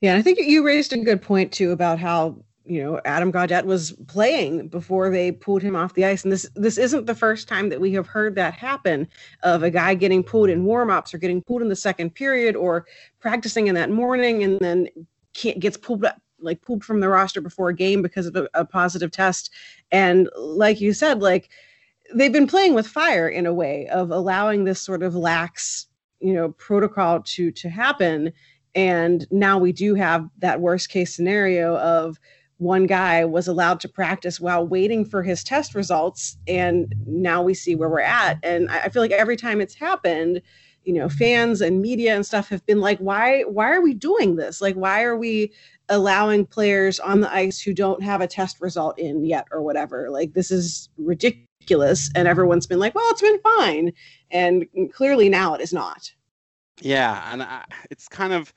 Yeah, 0.00 0.10
and 0.12 0.18
I 0.18 0.22
think 0.22 0.38
you 0.38 0.64
raised 0.64 0.92
a 0.92 0.98
good 0.98 1.20
point 1.20 1.52
too 1.52 1.72
about 1.72 1.98
how 1.98 2.36
you 2.64 2.82
know 2.82 3.00
Adam 3.04 3.32
Gaudette 3.32 3.64
was 3.64 3.92
playing 4.06 4.68
before 4.68 5.10
they 5.10 5.32
pulled 5.32 5.62
him 5.62 5.74
off 5.74 5.94
the 5.94 6.04
ice, 6.04 6.22
and 6.22 6.32
this 6.32 6.48
this 6.54 6.78
isn't 6.78 7.06
the 7.06 7.14
first 7.14 7.48
time 7.48 7.68
that 7.70 7.80
we 7.80 7.92
have 7.94 8.06
heard 8.06 8.34
that 8.36 8.54
happen 8.54 9.08
of 9.42 9.62
a 9.62 9.70
guy 9.70 9.94
getting 9.94 10.22
pulled 10.22 10.50
in 10.50 10.64
warm-ups 10.64 11.12
or 11.12 11.18
getting 11.18 11.42
pulled 11.42 11.62
in 11.62 11.68
the 11.68 11.76
second 11.76 12.14
period 12.14 12.54
or 12.54 12.86
practicing 13.18 13.66
in 13.66 13.74
that 13.74 13.90
morning 13.90 14.44
and 14.44 14.60
then 14.60 14.88
gets 15.58 15.76
pulled 15.76 16.04
like 16.40 16.62
pulled 16.62 16.84
from 16.84 17.00
the 17.00 17.08
roster 17.08 17.40
before 17.40 17.68
a 17.70 17.74
game 17.74 18.00
because 18.00 18.26
of 18.26 18.36
a, 18.36 18.48
a 18.54 18.64
positive 18.64 19.10
test, 19.10 19.50
and 19.90 20.28
like 20.36 20.80
you 20.80 20.92
said, 20.92 21.20
like 21.20 21.48
they've 22.14 22.32
been 22.32 22.46
playing 22.46 22.74
with 22.74 22.86
fire 22.86 23.28
in 23.28 23.46
a 23.46 23.52
way 23.52 23.88
of 23.88 24.12
allowing 24.12 24.62
this 24.64 24.80
sort 24.80 25.02
of 25.02 25.16
lax 25.16 25.86
you 26.20 26.34
know 26.34 26.50
protocol 26.52 27.20
to 27.22 27.50
to 27.50 27.68
happen 27.68 28.32
and 28.78 29.26
now 29.32 29.58
we 29.58 29.72
do 29.72 29.96
have 29.96 30.28
that 30.38 30.60
worst 30.60 30.88
case 30.88 31.12
scenario 31.12 31.76
of 31.78 32.16
one 32.58 32.86
guy 32.86 33.24
was 33.24 33.48
allowed 33.48 33.80
to 33.80 33.88
practice 33.88 34.38
while 34.38 34.64
waiting 34.64 35.04
for 35.04 35.24
his 35.24 35.42
test 35.42 35.74
results 35.74 36.36
and 36.46 36.94
now 37.04 37.42
we 37.42 37.54
see 37.54 37.74
where 37.74 37.88
we're 37.88 38.00
at. 38.00 38.38
And 38.44 38.70
i 38.70 38.88
feel 38.88 39.02
like 39.02 39.10
every 39.10 39.36
time 39.36 39.60
it's 39.60 39.74
happened 39.74 40.40
you 40.84 40.94
know 40.94 41.08
fans 41.08 41.60
and 41.60 41.82
media 41.82 42.14
and 42.14 42.24
stuff 42.24 42.48
have 42.48 42.64
been 42.66 42.80
like 42.80 42.98
why 43.00 43.42
why 43.42 43.68
are 43.72 43.82
we 43.82 43.94
doing 43.94 44.36
this? 44.36 44.60
Like 44.60 44.76
why 44.76 45.02
are 45.02 45.16
we 45.16 45.52
allowing 45.88 46.46
players 46.46 47.00
on 47.00 47.20
the 47.20 47.32
ice 47.34 47.60
who 47.60 47.74
don't 47.74 48.02
have 48.02 48.20
a 48.20 48.28
test 48.28 48.60
result 48.60 48.96
in 48.96 49.24
yet 49.24 49.48
or 49.50 49.60
whatever? 49.60 50.08
Like 50.08 50.34
this 50.34 50.52
is 50.52 50.88
ridiculous. 50.98 52.10
And 52.14 52.28
everyone's 52.28 52.68
been 52.68 52.78
like 52.78 52.94
well 52.94 53.10
it's 53.10 53.22
been 53.22 53.40
fine. 53.40 53.92
And 54.30 54.66
clearly 54.92 55.28
now 55.28 55.54
it 55.54 55.60
is 55.60 55.72
not 55.72 56.12
yeah 56.80 57.32
and 57.32 57.42
I, 57.42 57.64
it's 57.90 58.08
kind 58.08 58.32
of 58.32 58.52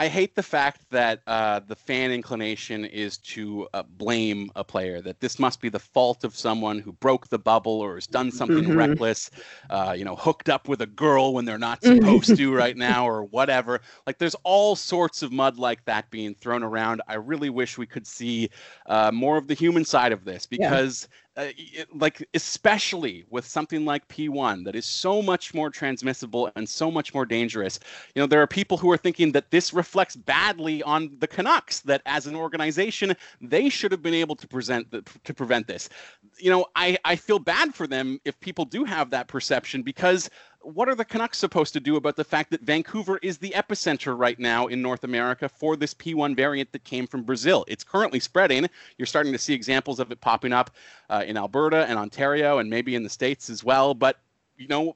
I 0.00 0.08
hate 0.08 0.34
the 0.34 0.42
fact 0.42 0.80
that 0.92 1.20
uh, 1.26 1.60
the 1.60 1.76
fan 1.76 2.10
inclination 2.10 2.86
is 2.86 3.18
to 3.18 3.68
uh, 3.74 3.82
blame 3.82 4.50
a 4.56 4.64
player. 4.64 5.02
That 5.02 5.20
this 5.20 5.38
must 5.38 5.60
be 5.60 5.68
the 5.68 5.78
fault 5.78 6.24
of 6.24 6.34
someone 6.34 6.78
who 6.78 6.92
broke 6.92 7.28
the 7.28 7.38
bubble 7.38 7.82
or 7.82 7.96
has 7.96 8.06
done 8.06 8.30
something 8.30 8.64
mm-hmm. 8.64 8.78
reckless. 8.78 9.30
Uh, 9.68 9.94
you 9.94 10.06
know, 10.06 10.16
hooked 10.16 10.48
up 10.48 10.68
with 10.68 10.80
a 10.80 10.86
girl 10.86 11.34
when 11.34 11.44
they're 11.44 11.58
not 11.58 11.82
supposed 11.82 12.34
to 12.34 12.54
right 12.54 12.78
now, 12.78 13.06
or 13.06 13.24
whatever. 13.24 13.82
Like, 14.06 14.16
there's 14.16 14.36
all 14.42 14.74
sorts 14.74 15.22
of 15.22 15.32
mud 15.32 15.58
like 15.58 15.84
that 15.84 16.10
being 16.10 16.34
thrown 16.34 16.62
around. 16.62 17.02
I 17.06 17.16
really 17.16 17.50
wish 17.50 17.76
we 17.76 17.84
could 17.84 18.06
see 18.06 18.48
uh, 18.86 19.10
more 19.12 19.36
of 19.36 19.48
the 19.48 19.54
human 19.54 19.84
side 19.84 20.12
of 20.12 20.24
this 20.24 20.46
because. 20.46 21.08
Uh, 21.36 21.46
like 21.94 22.26
especially 22.34 23.24
with 23.30 23.46
something 23.46 23.84
like 23.84 24.06
P1 24.08 24.64
that 24.64 24.74
is 24.74 24.84
so 24.84 25.22
much 25.22 25.54
more 25.54 25.70
transmissible 25.70 26.50
and 26.56 26.68
so 26.68 26.90
much 26.90 27.14
more 27.14 27.24
dangerous. 27.24 27.78
You 28.16 28.22
know, 28.22 28.26
there 28.26 28.42
are 28.42 28.48
people 28.48 28.76
who 28.76 28.90
are 28.90 28.96
thinking 28.96 29.30
that 29.32 29.48
this 29.52 29.72
reflects 29.72 30.16
badly 30.16 30.82
on 30.82 31.16
the 31.20 31.28
Canucks 31.28 31.80
that 31.82 32.02
as 32.04 32.26
an 32.26 32.34
organization 32.34 33.14
they 33.40 33.68
should 33.68 33.92
have 33.92 34.02
been 34.02 34.12
able 34.12 34.34
to 34.34 34.48
present 34.48 34.90
the, 34.90 35.02
to 35.22 35.32
prevent 35.32 35.68
this. 35.68 35.88
You 36.36 36.50
know, 36.50 36.66
I 36.74 36.98
I 37.04 37.14
feel 37.14 37.38
bad 37.38 37.76
for 37.76 37.86
them 37.86 38.18
if 38.24 38.38
people 38.40 38.64
do 38.64 38.84
have 38.84 39.10
that 39.10 39.28
perception 39.28 39.82
because 39.82 40.30
what 40.62 40.88
are 40.88 40.94
the 40.94 41.04
Canucks 41.04 41.38
supposed 41.38 41.72
to 41.72 41.80
do 41.80 41.96
about 41.96 42.16
the 42.16 42.24
fact 42.24 42.50
that 42.50 42.60
Vancouver 42.60 43.18
is 43.22 43.38
the 43.38 43.50
epicenter 43.50 44.18
right 44.18 44.38
now 44.38 44.66
in 44.66 44.82
North 44.82 45.04
America 45.04 45.48
for 45.48 45.76
this 45.76 45.94
P1 45.94 46.36
variant 46.36 46.72
that 46.72 46.84
came 46.84 47.06
from 47.06 47.22
Brazil? 47.22 47.64
It's 47.68 47.84
currently 47.84 48.20
spreading. 48.20 48.68
You're 48.98 49.06
starting 49.06 49.32
to 49.32 49.38
see 49.38 49.54
examples 49.54 50.00
of 50.00 50.12
it 50.12 50.20
popping 50.20 50.52
up 50.52 50.70
uh, 51.08 51.24
in 51.26 51.36
Alberta 51.36 51.86
and 51.86 51.98
Ontario 51.98 52.58
and 52.58 52.68
maybe 52.68 52.94
in 52.94 53.02
the 53.02 53.08
States 53.08 53.48
as 53.48 53.64
well. 53.64 53.94
But 53.94 54.18
you 54.56 54.68
know, 54.68 54.94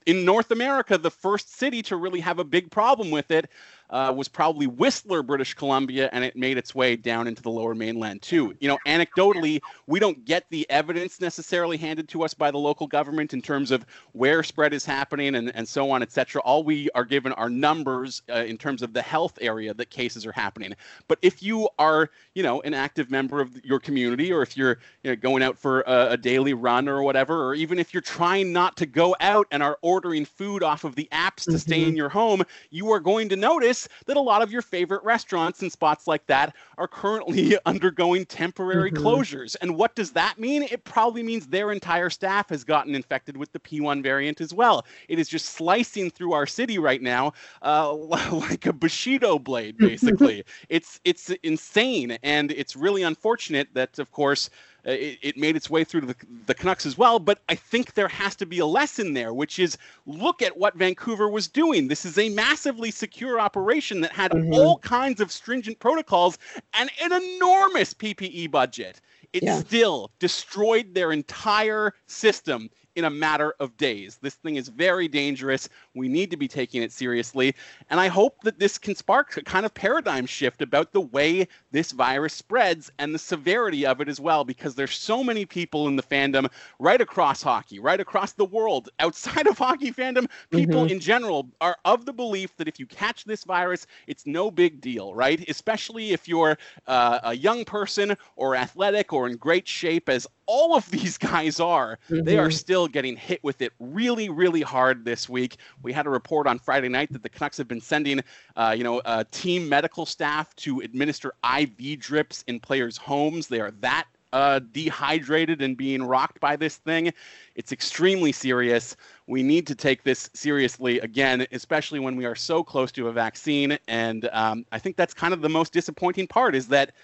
in 0.06 0.24
North 0.24 0.50
America, 0.50 0.96
the 0.96 1.10
first 1.10 1.56
city 1.56 1.82
to 1.82 1.96
really 1.96 2.20
have 2.20 2.38
a 2.38 2.44
big 2.44 2.70
problem 2.70 3.10
with 3.10 3.30
it 3.30 3.50
uh, 3.94 4.12
was 4.12 4.26
probably 4.26 4.66
Whistler, 4.66 5.22
British 5.22 5.54
Columbia, 5.54 6.10
and 6.12 6.24
it 6.24 6.34
made 6.34 6.58
its 6.58 6.74
way 6.74 6.96
down 6.96 7.28
into 7.28 7.40
the 7.42 7.48
lower 7.48 7.76
mainland 7.76 8.22
too. 8.22 8.52
You 8.58 8.66
know, 8.66 8.78
anecdotally, 8.88 9.60
we 9.86 10.00
don't 10.00 10.24
get 10.24 10.44
the 10.50 10.68
evidence 10.68 11.20
necessarily 11.20 11.76
handed 11.76 12.08
to 12.08 12.24
us 12.24 12.34
by 12.34 12.50
the 12.50 12.58
local 12.58 12.88
government 12.88 13.32
in 13.32 13.40
terms 13.40 13.70
of 13.70 13.86
where 14.10 14.42
spread 14.42 14.74
is 14.74 14.84
happening 14.84 15.36
and, 15.36 15.54
and 15.54 15.66
so 15.66 15.92
on, 15.92 16.02
et 16.02 16.10
cetera. 16.10 16.42
All 16.42 16.64
we 16.64 16.90
are 16.96 17.04
given 17.04 17.32
are 17.34 17.48
numbers 17.48 18.22
uh, 18.28 18.38
in 18.38 18.58
terms 18.58 18.82
of 18.82 18.94
the 18.94 19.00
health 19.00 19.38
area 19.40 19.72
that 19.72 19.90
cases 19.90 20.26
are 20.26 20.32
happening. 20.32 20.74
But 21.06 21.20
if 21.22 21.40
you 21.40 21.68
are, 21.78 22.10
you 22.34 22.42
know, 22.42 22.62
an 22.62 22.74
active 22.74 23.12
member 23.12 23.40
of 23.40 23.64
your 23.64 23.78
community, 23.78 24.32
or 24.32 24.42
if 24.42 24.56
you're 24.56 24.78
you 25.04 25.12
know, 25.12 25.16
going 25.16 25.44
out 25.44 25.56
for 25.56 25.82
a, 25.82 26.08
a 26.10 26.16
daily 26.16 26.52
run 26.52 26.88
or 26.88 27.04
whatever, 27.04 27.46
or 27.46 27.54
even 27.54 27.78
if 27.78 27.94
you're 27.94 28.00
trying 28.00 28.52
not 28.52 28.76
to 28.78 28.86
go 28.86 29.14
out 29.20 29.46
and 29.52 29.62
are 29.62 29.78
ordering 29.82 30.24
food 30.24 30.64
off 30.64 30.82
of 30.82 30.96
the 30.96 31.08
apps 31.12 31.44
to 31.44 31.50
mm-hmm. 31.50 31.58
stay 31.58 31.84
in 31.84 31.94
your 31.94 32.08
home, 32.08 32.42
you 32.70 32.90
are 32.90 32.98
going 32.98 33.28
to 33.28 33.36
notice 33.36 33.83
notice 33.84 34.04
that 34.06 34.16
a 34.16 34.20
lot 34.20 34.42
of 34.42 34.52
your 34.52 34.62
favorite 34.62 35.02
restaurants 35.04 35.62
and 35.62 35.70
spots 35.70 36.06
like 36.06 36.26
that 36.26 36.54
are 36.78 36.88
currently 36.88 37.56
undergoing 37.66 38.24
temporary 38.26 38.90
mm-hmm. 38.90 39.04
closures. 39.04 39.56
And 39.60 39.76
what 39.76 39.94
does 39.94 40.12
that 40.12 40.38
mean? 40.38 40.62
It 40.62 40.84
probably 40.84 41.22
means 41.22 41.46
their 41.46 41.72
entire 41.72 42.10
staff 42.10 42.48
has 42.50 42.64
gotten 42.64 42.94
infected 42.94 43.36
with 43.36 43.52
the 43.52 43.60
P1 43.60 44.02
variant 44.02 44.40
as 44.40 44.52
well. 44.54 44.84
It 45.08 45.18
is 45.18 45.28
just 45.28 45.46
slicing 45.46 46.10
through 46.10 46.32
our 46.32 46.46
city 46.46 46.78
right 46.78 47.02
now 47.02 47.32
uh, 47.62 47.94
like 48.32 48.66
a 48.66 48.72
Bushido 48.72 49.38
blade, 49.38 49.76
basically. 49.78 50.44
it's 50.68 51.00
it's 51.04 51.30
insane, 51.42 52.18
and 52.22 52.52
it's 52.52 52.76
really 52.76 53.02
unfortunate 53.02 53.68
that, 53.74 53.98
of 53.98 54.10
course, 54.10 54.50
it, 54.84 55.18
it, 55.22 55.36
made 55.36 55.56
its 55.56 55.70
way 55.70 55.84
through 55.84 56.02
the, 56.02 56.16
the 56.46 56.54
Canucks 56.54 56.86
as 56.86 56.98
well. 56.98 57.18
But 57.18 57.40
I 57.48 57.54
think 57.54 57.94
there 57.94 58.08
has 58.08 58.36
to 58.36 58.46
be 58.46 58.58
a 58.58 58.66
lesson 58.66 59.14
there, 59.14 59.32
which 59.32 59.58
is 59.58 59.78
look 60.06 60.42
at 60.42 60.56
what 60.56 60.76
Vancouver 60.76 61.28
was 61.28 61.48
doing. 61.48 61.88
This 61.88 62.04
is 62.04 62.18
a 62.18 62.28
massively 62.30 62.90
secure 62.90 63.40
operation 63.40 64.00
that 64.02 64.12
had 64.12 64.32
mm-hmm. 64.32 64.52
all 64.52 64.78
kinds 64.78 65.20
of 65.20 65.32
stringent 65.32 65.78
protocols 65.78 66.38
and 66.74 66.90
an 67.02 67.12
enormous 67.12 67.94
PPE 67.94 68.50
budget. 68.50 69.00
It 69.32 69.42
yeah. 69.42 69.58
still 69.58 70.10
destroyed 70.20 70.94
their 70.94 71.10
entire 71.10 71.94
system 72.06 72.70
in 72.96 73.04
a 73.04 73.10
matter 73.10 73.54
of 73.60 73.76
days. 73.76 74.18
This 74.22 74.34
thing 74.34 74.56
is 74.56 74.68
very 74.68 75.08
dangerous. 75.08 75.68
We 75.94 76.08
need 76.08 76.30
to 76.30 76.36
be 76.36 76.48
taking 76.48 76.82
it 76.82 76.92
seriously. 76.92 77.54
And 77.90 78.00
I 78.00 78.08
hope 78.08 78.40
that 78.42 78.58
this 78.58 78.78
can 78.78 78.94
spark 78.94 79.36
a 79.36 79.42
kind 79.42 79.66
of 79.66 79.74
paradigm 79.74 80.26
shift 80.26 80.62
about 80.62 80.92
the 80.92 81.00
way 81.00 81.48
this 81.72 81.92
virus 81.92 82.34
spreads 82.34 82.90
and 82.98 83.14
the 83.14 83.18
severity 83.18 83.86
of 83.86 84.00
it 84.00 84.08
as 84.08 84.20
well, 84.20 84.44
because 84.44 84.74
there's 84.74 84.94
so 84.94 85.24
many 85.24 85.44
people 85.44 85.88
in 85.88 85.96
the 85.96 86.02
fandom 86.02 86.50
right 86.78 87.00
across 87.00 87.42
hockey, 87.42 87.78
right 87.78 88.00
across 88.00 88.32
the 88.32 88.44
world, 88.44 88.88
outside 89.00 89.46
of 89.46 89.58
hockey 89.58 89.90
fandom, 89.90 90.28
people 90.50 90.82
mm-hmm. 90.82 90.94
in 90.94 91.00
general 91.00 91.48
are 91.60 91.76
of 91.84 92.06
the 92.06 92.12
belief 92.12 92.56
that 92.56 92.68
if 92.68 92.78
you 92.78 92.86
catch 92.86 93.24
this 93.24 93.44
virus, 93.44 93.86
it's 94.06 94.26
no 94.26 94.50
big 94.50 94.80
deal, 94.80 95.14
right? 95.14 95.48
Especially 95.48 96.12
if 96.12 96.28
you're 96.28 96.56
uh, 96.86 97.20
a 97.24 97.34
young 97.34 97.64
person 97.64 98.16
or 98.36 98.54
athletic 98.56 99.12
or 99.12 99.28
in 99.28 99.36
great 99.36 99.66
shape, 99.66 100.08
as 100.08 100.26
all 100.46 100.74
of 100.74 100.90
these 100.90 101.18
guys 101.32 101.60
are, 101.60 101.98
mm-hmm. 102.08 102.24
they 102.24 102.38
are 102.38 102.48
mm-hmm. 102.48 102.56
still 102.56 102.88
getting 102.88 103.16
hit 103.16 103.42
with 103.42 103.62
it 103.62 103.72
really, 103.78 104.28
really 104.28 104.62
hard 104.62 105.04
this 105.04 105.28
week. 105.28 105.56
We 105.82 105.92
had 105.92 106.06
a 106.06 106.10
report 106.10 106.46
on 106.46 106.58
Friday 106.58 106.88
night 106.88 107.12
that 107.12 107.22
the 107.22 107.28
Canucks 107.28 107.56
have 107.58 107.68
been 107.68 107.80
sending, 107.80 108.20
uh, 108.56 108.74
you 108.76 108.84
know, 108.84 109.00
uh, 109.00 109.24
team 109.30 109.68
medical 109.68 110.06
staff 110.06 110.54
to 110.56 110.80
administer 110.80 111.34
IV 111.58 111.98
drips 111.98 112.44
in 112.46 112.60
players' 112.60 112.96
homes. 112.96 113.48
They 113.48 113.60
are 113.60 113.70
that 113.80 114.06
uh, 114.34 114.58
dehydrated 114.72 115.62
and 115.62 115.76
being 115.76 116.02
rocked 116.02 116.40
by 116.40 116.56
this 116.56 116.76
thing. 116.76 117.12
It's 117.54 117.70
extremely 117.70 118.32
serious. 118.32 118.96
We 119.28 119.44
need 119.44 119.64
to 119.68 119.76
take 119.76 120.02
this 120.02 120.28
seriously 120.34 120.98
again, 120.98 121.46
especially 121.52 122.00
when 122.00 122.16
we 122.16 122.24
are 122.24 122.34
so 122.34 122.64
close 122.64 122.90
to 122.92 123.06
a 123.06 123.12
vaccine. 123.12 123.78
And 123.86 124.28
um, 124.32 124.66
I 124.72 124.80
think 124.80 124.96
that's 124.96 125.14
kind 125.14 125.32
of 125.32 125.40
the 125.40 125.48
most 125.48 125.72
disappointing 125.72 126.26
part 126.26 126.56
is 126.56 126.66
that 126.68 126.94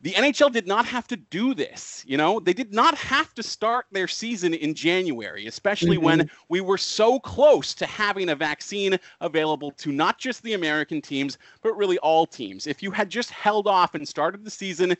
the 0.00 0.12
NHL 0.12 0.52
did 0.52 0.66
not 0.66 0.86
have 0.86 1.08
to 1.08 1.16
do 1.16 1.54
this. 1.54 2.04
You 2.06 2.16
know, 2.16 2.38
they 2.38 2.52
did 2.52 2.72
not 2.72 2.96
have 2.96 3.34
to 3.34 3.42
start 3.42 3.86
their 3.90 4.06
season 4.06 4.54
in 4.54 4.74
January, 4.74 5.46
especially 5.46 5.96
mm-hmm. 5.96 6.04
when 6.04 6.30
we 6.48 6.60
were 6.60 6.78
so 6.78 7.18
close 7.18 7.74
to 7.74 7.86
having 7.86 8.28
a 8.28 8.36
vaccine 8.36 8.98
available 9.20 9.72
to 9.72 9.90
not 9.90 10.18
just 10.18 10.42
the 10.42 10.54
American 10.54 11.00
teams, 11.00 11.38
but 11.62 11.76
really 11.76 11.98
all 11.98 12.26
teams. 12.26 12.66
If 12.66 12.82
you 12.82 12.92
had 12.92 13.10
just 13.10 13.30
held 13.30 13.66
off 13.66 13.94
and 13.94 14.06
started 14.06 14.44
the 14.44 14.50
season 14.50 14.96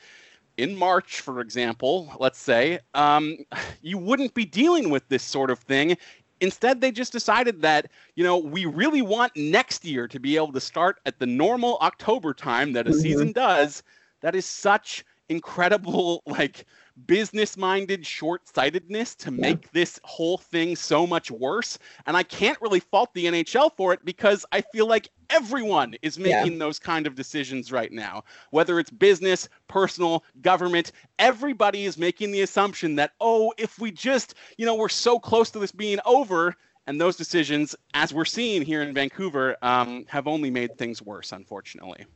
in 0.57 0.75
March, 0.75 1.21
for 1.21 1.40
example, 1.40 2.12
let's 2.19 2.38
say, 2.38 2.81
um, 2.95 3.38
you 3.83 3.99
wouldn't 3.99 4.35
be 4.35 4.45
dealing 4.45 4.90
with 4.90 5.09
this 5.09 5.23
sort 5.23 5.50
of 5.50 5.61
thing. 5.61 5.97
Instead, 6.40 6.81
they 6.81 6.90
just 6.90 7.12
decided 7.12 7.62
that, 7.62 7.90
you 8.17 8.25
know, 8.25 8.37
we 8.37 8.64
really 8.64 9.02
want 9.02 9.37
next 9.37 9.85
year 9.85 10.09
to 10.09 10.19
be 10.19 10.37
able 10.37 10.52
to 10.52 10.61
start 10.61 11.00
at 11.07 11.21
the 11.21 11.26
normal 11.26 11.78
October 11.83 12.35
time 12.35 12.73
that 12.73 12.88
a 12.88 12.90
mm-hmm. 12.90 13.00
season 13.00 13.33
does 13.33 13.85
that 14.20 14.34
is 14.34 14.46
such 14.46 15.04
incredible 15.28 16.22
like 16.26 16.64
business 17.06 17.56
minded 17.56 18.04
short 18.04 18.48
sightedness 18.48 19.14
to 19.14 19.30
make 19.30 19.70
this 19.70 20.00
whole 20.02 20.38
thing 20.38 20.75
so 20.75 21.06
much 21.06 21.30
worse. 21.30 21.78
And 22.06 22.16
I 22.16 22.25
can't 22.25 22.60
really 22.60 22.80
fault 22.80 23.14
the 23.14 23.26
NHL 23.26 23.70
for 23.76 23.92
it 23.92 24.04
because 24.04 24.44
I 24.50 24.62
feel 24.72 24.88
like 24.88 25.08
everyone 25.30 25.94
is 26.02 26.18
making 26.18 26.54
yeah. 26.54 26.58
those 26.58 26.78
kind 26.78 27.06
of 27.06 27.14
decisions 27.14 27.70
right 27.70 27.92
now. 27.92 28.25
Whether 28.50 28.80
it's 28.80 28.90
business, 28.90 29.48
personal, 29.68 30.25
government, 30.40 30.92
everybody 31.18 31.84
is 31.84 31.98
making 31.98 32.32
the 32.32 32.40
assumption 32.40 32.96
that, 32.96 33.12
oh, 33.20 33.52
if 33.58 33.78
we 33.78 33.92
just, 33.92 34.34
you 34.56 34.66
know, 34.66 34.75
we're 34.75 34.88
so 34.88 35.18
close 35.18 35.50
to 35.50 35.58
this 35.58 35.72
being 35.72 36.00
over. 36.04 36.56
And 36.88 36.98
those 36.98 37.16
decisions, 37.16 37.76
as 37.92 38.14
we're 38.14 38.25
seeing 38.25 38.62
here 38.62 38.82
in 38.82 38.94
Vancouver, 38.94 39.56
um, 39.60 40.06
have 40.08 40.26
only 40.26 40.50
made 40.50 40.78
things 40.78 41.02
worse, 41.02 41.32
unfortunately. 41.32 42.06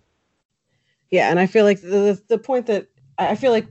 Yeah, 1.12 1.28
and 1.30 1.38
I 1.38 1.46
feel 1.46 1.64
like 1.64 1.82
the 1.82 2.20
the 2.28 2.38
point 2.38 2.66
that 2.66 2.88
I 3.18 3.36
feel 3.36 3.52
like 3.52 3.68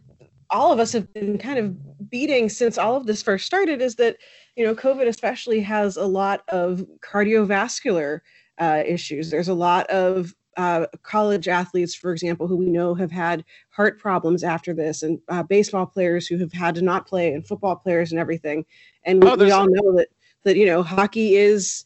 all 0.51 0.71
of 0.71 0.79
us 0.79 0.93
have 0.93 1.11
been 1.13 1.39
kind 1.39 1.57
of 1.57 2.09
beating 2.09 2.49
since 2.49 2.77
all 2.77 2.95
of 2.95 3.07
this 3.07 3.23
first 3.23 3.47
started 3.47 3.81
is 3.81 3.95
that 3.95 4.17
you 4.55 4.63
know 4.63 4.75
COVID 4.75 5.07
especially 5.07 5.59
has 5.61 5.97
a 5.97 6.05
lot 6.05 6.43
of 6.49 6.85
cardiovascular 7.03 8.19
uh, 8.59 8.83
issues. 8.85 9.31
There's 9.31 9.47
a 9.47 9.55
lot 9.55 9.87
of 9.87 10.35
uh, 10.55 10.85
college 11.01 11.47
athletes, 11.47 11.95
for 11.95 12.11
example, 12.11 12.47
who 12.47 12.57
we 12.57 12.67
know 12.67 12.93
have 12.93 13.11
had 13.11 13.43
heart 13.71 13.97
problems 13.97 14.43
after 14.43 14.71
this, 14.71 15.01
and 15.01 15.19
uh, 15.27 15.41
baseball 15.41 15.87
players 15.87 16.27
who 16.27 16.37
have 16.37 16.53
had 16.53 16.75
to 16.75 16.83
not 16.83 17.07
play, 17.07 17.33
and 17.33 17.47
football 17.47 17.75
players 17.75 18.11
and 18.11 18.19
everything. 18.19 18.65
And 19.03 19.23
we, 19.23 19.29
oh, 19.29 19.35
we 19.35 19.49
all 19.49 19.67
know 19.67 19.95
that 19.95 20.09
that 20.43 20.57
you 20.57 20.67
know 20.67 20.83
hockey 20.83 21.37
is 21.37 21.85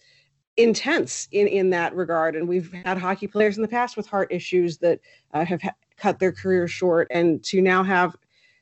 intense 0.58 1.28
in 1.32 1.48
in 1.48 1.70
that 1.72 1.96
regard. 1.96 2.36
And 2.36 2.48
we've 2.48 2.72
had 2.72 2.98
hockey 2.98 3.28
players 3.28 3.58
in 3.58 3.62
the 3.62 3.68
past 3.68 3.98
with 3.98 4.08
heart 4.08 4.32
issues 4.32 4.78
that 4.80 5.00
uh, 5.34 5.46
have 5.46 5.62
ha- 5.62 5.76
cut 5.98 6.20
their 6.20 6.32
career 6.32 6.68
short. 6.68 7.08
And 7.12 7.44
to 7.46 7.62
now 7.62 7.84
have 7.84 8.16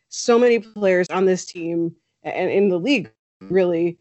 so 0.09 0.37
many 0.37 0.59
players 0.59 1.07
on 1.09 1.25
this 1.25 1.45
team 1.45 1.95
and 2.23 2.49
in 2.49 2.69
the 2.69 2.79
league 2.79 3.11
really 3.41 3.97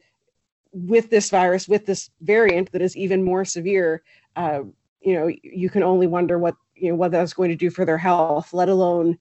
with 0.72 1.11
this 1.11 1.30
virus 1.30 1.68
with 1.68 1.84
this 1.87 2.11
variant 2.20 2.70
that 2.72 2.80
is 2.80 2.96
even 2.96 3.22
more 3.22 3.44
severe 3.44 4.02
uh, 4.37 4.61
you 5.00 5.14
know 5.14 5.30
you 5.42 5.68
can 5.68 5.82
only 5.82 6.06
wonder 6.06 6.38
what 6.38 6.54
you 6.75 6.90
know 6.90 6.94
what 6.94 7.11
that's 7.11 7.32
going 7.32 7.50
to 7.50 7.56
do 7.56 7.70
for 7.70 7.84
their 7.84 7.99
health 7.99 8.52
let 8.52 8.68
alone 8.68 9.18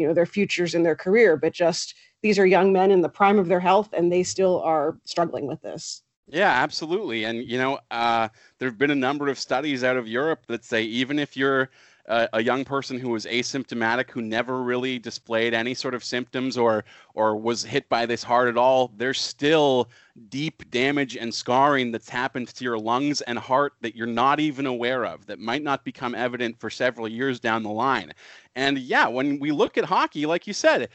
you 0.00 0.06
know 0.06 0.14
their 0.14 0.26
futures 0.26 0.74
in 0.74 0.82
their 0.82 0.96
career. 0.96 1.36
But 1.36 1.52
just 1.52 1.94
these 2.22 2.38
are 2.38 2.46
young 2.46 2.72
men 2.72 2.90
in 2.90 3.02
the 3.02 3.08
prime 3.08 3.38
of 3.38 3.48
their 3.48 3.60
health 3.60 3.90
and 3.92 4.10
they 4.10 4.22
still 4.22 4.60
are 4.62 4.98
struggling 5.04 5.46
with 5.46 5.60
this 5.60 6.02
yeah, 6.32 6.50
absolutely. 6.50 7.24
And, 7.24 7.48
you 7.48 7.58
know, 7.58 7.80
uh, 7.90 8.28
there 8.58 8.68
have 8.68 8.78
been 8.78 8.90
a 8.90 8.96
number 8.96 9.28
of 9.28 9.38
studies 9.38 9.84
out 9.84 9.96
of 9.96 10.08
Europe 10.08 10.46
that 10.46 10.64
say 10.64 10.82
even 10.82 11.18
if 11.18 11.36
you're 11.36 11.70
a, 12.10 12.42
young 12.42 12.64
person 12.64 12.98
who 12.98 13.10
was 13.10 13.24
asymptomatic, 13.26 14.10
who 14.10 14.20
never 14.20 14.62
really 14.62 14.98
displayed 14.98 15.54
any 15.54 15.74
sort 15.74 15.94
of 15.94 16.02
symptoms 16.02 16.58
or, 16.58 16.84
or 17.14 17.36
was 17.36 17.62
hit 17.62 17.88
by 17.88 18.04
this 18.04 18.22
hard 18.22 18.48
at 18.48 18.56
all, 18.56 18.90
there's 18.96 19.20
still 19.20 19.88
deep 20.28 20.68
damage 20.70 21.16
and 21.16 21.32
scarring 21.32 21.92
that's 21.92 22.08
happened 22.08 22.48
to 22.48 22.64
your 22.64 22.78
lungs 22.78 23.20
and 23.22 23.38
heart 23.38 23.74
that 23.80 23.94
you're 23.94 24.06
not 24.06 24.40
even 24.40 24.66
aware 24.66 25.04
of, 25.04 25.24
that 25.26 25.38
might 25.38 25.62
not 25.62 25.84
become 25.84 26.14
evident 26.14 26.58
for 26.58 26.68
several 26.68 27.06
years 27.06 27.38
down 27.38 27.62
the 27.62 27.70
line. 27.70 28.12
And 28.56 28.78
yeah, 28.78 29.06
when 29.06 29.38
we 29.38 29.52
look 29.52 29.78
at 29.78 29.84
hockey, 29.84 30.26
like 30.26 30.46
you 30.46 30.52
said, 30.52 30.88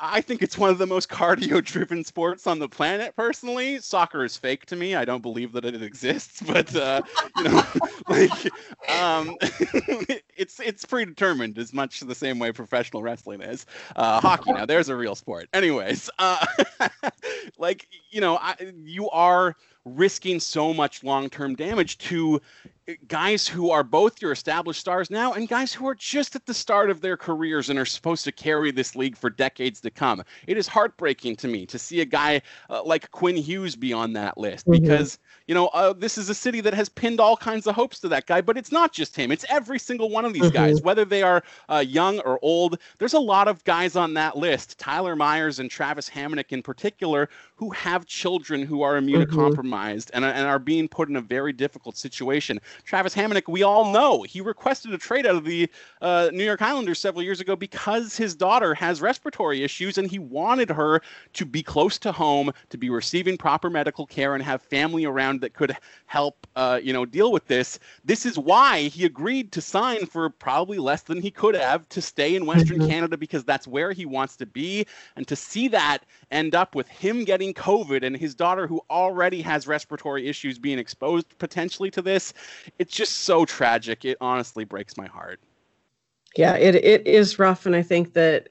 I 0.00 0.20
think 0.20 0.40
it's 0.42 0.56
one 0.56 0.70
of 0.70 0.78
the 0.78 0.86
most 0.86 1.08
cardio 1.10 1.64
driven 1.64 2.04
sports 2.04 2.46
on 2.46 2.58
the 2.58 2.68
planet, 2.68 3.16
personally. 3.16 3.78
Soccer 3.80 4.24
is 4.24 4.36
fake 4.36 4.66
to 4.66 4.76
me. 4.76 4.94
I 4.94 5.04
don't 5.04 5.22
believe 5.22 5.52
that 5.52 5.64
it 5.64 5.82
exists, 5.82 6.42
but, 6.46 6.74
uh, 6.76 7.02
you 7.36 7.44
know, 7.44 7.62
like, 8.08 8.30
um, 8.88 9.36
it's, 10.36 10.60
it's 10.60 10.84
predetermined 10.84 11.58
as 11.58 11.72
much 11.72 12.00
the 12.00 12.14
same 12.14 12.38
way 12.38 12.52
professional 12.52 13.02
wrestling 13.02 13.40
is. 13.40 13.66
Uh, 13.96 14.20
hockey, 14.20 14.52
now, 14.52 14.64
there's 14.66 14.88
a 14.88 14.96
real 14.96 15.14
sport. 15.14 15.48
Anyways, 15.52 16.08
uh, 16.18 16.46
like, 17.58 17.88
you 18.10 18.20
know, 18.20 18.36
I, 18.36 18.54
you 18.84 19.10
are 19.10 19.56
risking 19.96 20.40
so 20.40 20.72
much 20.72 21.02
long 21.02 21.28
term 21.28 21.54
damage 21.54 21.98
to 21.98 22.40
guys 23.08 23.46
who 23.46 23.70
are 23.70 23.82
both 23.82 24.20
your 24.20 24.32
established 24.32 24.80
stars 24.80 25.10
now 25.10 25.32
and 25.32 25.48
guys 25.48 25.72
who 25.72 25.86
are 25.88 25.94
just 25.94 26.34
at 26.34 26.46
the 26.46 26.54
start 26.54 26.90
of 26.90 27.00
their 27.00 27.16
careers 27.16 27.70
and 27.70 27.78
are 27.78 27.84
supposed 27.84 28.24
to 28.24 28.32
carry 28.32 28.70
this 28.70 28.96
league 28.96 29.16
for 29.16 29.30
decades 29.30 29.80
to 29.80 29.90
come. 29.90 30.22
It 30.46 30.56
is 30.56 30.66
heartbreaking 30.66 31.36
to 31.36 31.48
me 31.48 31.66
to 31.66 31.78
see 31.78 32.00
a 32.00 32.04
guy 32.04 32.42
uh, 32.68 32.82
like 32.82 33.10
Quinn 33.10 33.36
Hughes 33.36 33.76
be 33.76 33.92
on 33.92 34.12
that 34.14 34.38
list 34.38 34.66
mm-hmm. 34.66 34.82
because 34.82 35.18
you 35.50 35.54
know, 35.54 35.66
uh, 35.68 35.92
this 35.92 36.16
is 36.16 36.28
a 36.28 36.34
city 36.34 36.60
that 36.60 36.74
has 36.74 36.88
pinned 36.88 37.18
all 37.18 37.36
kinds 37.36 37.66
of 37.66 37.74
hopes 37.74 37.98
to 37.98 38.08
that 38.08 38.26
guy, 38.26 38.40
but 38.40 38.56
it's 38.56 38.70
not 38.70 38.92
just 38.92 39.16
him. 39.16 39.32
It's 39.32 39.44
every 39.48 39.80
single 39.80 40.08
one 40.08 40.24
of 40.24 40.32
these 40.32 40.44
mm-hmm. 40.44 40.54
guys, 40.54 40.80
whether 40.80 41.04
they 41.04 41.24
are 41.24 41.42
uh, 41.68 41.84
young 41.84 42.20
or 42.20 42.38
old. 42.40 42.78
There's 42.98 43.14
a 43.14 43.18
lot 43.18 43.48
of 43.48 43.64
guys 43.64 43.96
on 43.96 44.14
that 44.14 44.36
list, 44.36 44.78
Tyler 44.78 45.16
Myers 45.16 45.58
and 45.58 45.68
Travis 45.68 46.08
Hamonic 46.08 46.52
in 46.52 46.62
particular, 46.62 47.28
who 47.56 47.70
have 47.70 48.06
children 48.06 48.62
who 48.62 48.82
are 48.82 49.00
immunocompromised 49.00 49.56
mm-hmm. 49.56 49.68
And, 49.88 50.24
and 50.24 50.46
are 50.46 50.58
being 50.58 50.88
put 50.88 51.08
in 51.08 51.16
a 51.16 51.20
very 51.20 51.52
difficult 51.52 51.96
situation. 51.96 52.60
Travis 52.84 53.14
Hamonic, 53.14 53.48
we 53.48 53.62
all 53.62 53.92
know, 53.92 54.22
he 54.22 54.40
requested 54.40 54.92
a 54.92 54.98
trade 54.98 55.26
out 55.26 55.36
of 55.36 55.44
the 55.44 55.68
uh, 56.00 56.30
New 56.32 56.44
York 56.44 56.62
Islanders 56.62 56.98
several 56.98 57.22
years 57.22 57.40
ago 57.40 57.56
because 57.56 58.16
his 58.16 58.34
daughter 58.34 58.74
has 58.74 59.00
respiratory 59.00 59.62
issues 59.62 59.98
and 59.98 60.10
he 60.10 60.18
wanted 60.18 60.70
her 60.70 61.00
to 61.34 61.44
be 61.44 61.62
close 61.62 61.98
to 61.98 62.12
home, 62.12 62.52
to 62.68 62.78
be 62.78 62.90
receiving 62.90 63.36
proper 63.36 63.70
medical 63.70 64.06
care, 64.06 64.34
and 64.34 64.42
have 64.42 64.62
family 64.62 65.04
around 65.04 65.40
that 65.40 65.54
could 65.54 65.76
help, 66.06 66.46
uh, 66.56 66.80
you 66.82 66.92
know, 66.92 67.04
deal 67.04 67.32
with 67.32 67.46
this. 67.46 67.78
This 68.04 68.26
is 68.26 68.38
why 68.38 68.82
he 68.82 69.04
agreed 69.04 69.52
to 69.52 69.60
sign 69.60 70.06
for 70.06 70.28
probably 70.30 70.78
less 70.78 71.02
than 71.02 71.20
he 71.20 71.30
could 71.30 71.54
have 71.54 71.88
to 71.90 72.02
stay 72.02 72.34
in 72.34 72.46
Western 72.46 72.78
mm-hmm. 72.78 72.88
Canada 72.88 73.16
because 73.16 73.44
that's 73.44 73.66
where 73.66 73.92
he 73.92 74.06
wants 74.06 74.36
to 74.36 74.46
be. 74.46 74.86
And 75.16 75.26
to 75.28 75.36
see 75.36 75.68
that 75.68 76.04
end 76.30 76.54
up 76.54 76.74
with 76.74 76.88
him 76.88 77.24
getting 77.24 77.54
COVID 77.54 78.04
and 78.04 78.16
his 78.16 78.34
daughter, 78.34 78.66
who 78.66 78.80
already 78.90 79.42
has 79.42 79.66
respiratory 79.66 80.28
issues, 80.28 80.58
being 80.58 80.78
exposed 80.78 81.38
potentially 81.38 81.90
to 81.92 82.02
this, 82.02 82.32
it's 82.78 82.94
just 82.94 83.18
so 83.18 83.44
tragic. 83.44 84.04
It 84.04 84.16
honestly 84.20 84.64
breaks 84.64 84.96
my 84.96 85.06
heart. 85.06 85.40
Yeah, 86.36 86.56
it 86.56 86.76
it 86.76 87.06
is 87.06 87.38
rough, 87.38 87.66
and 87.66 87.74
I 87.74 87.82
think 87.82 88.12
that 88.12 88.48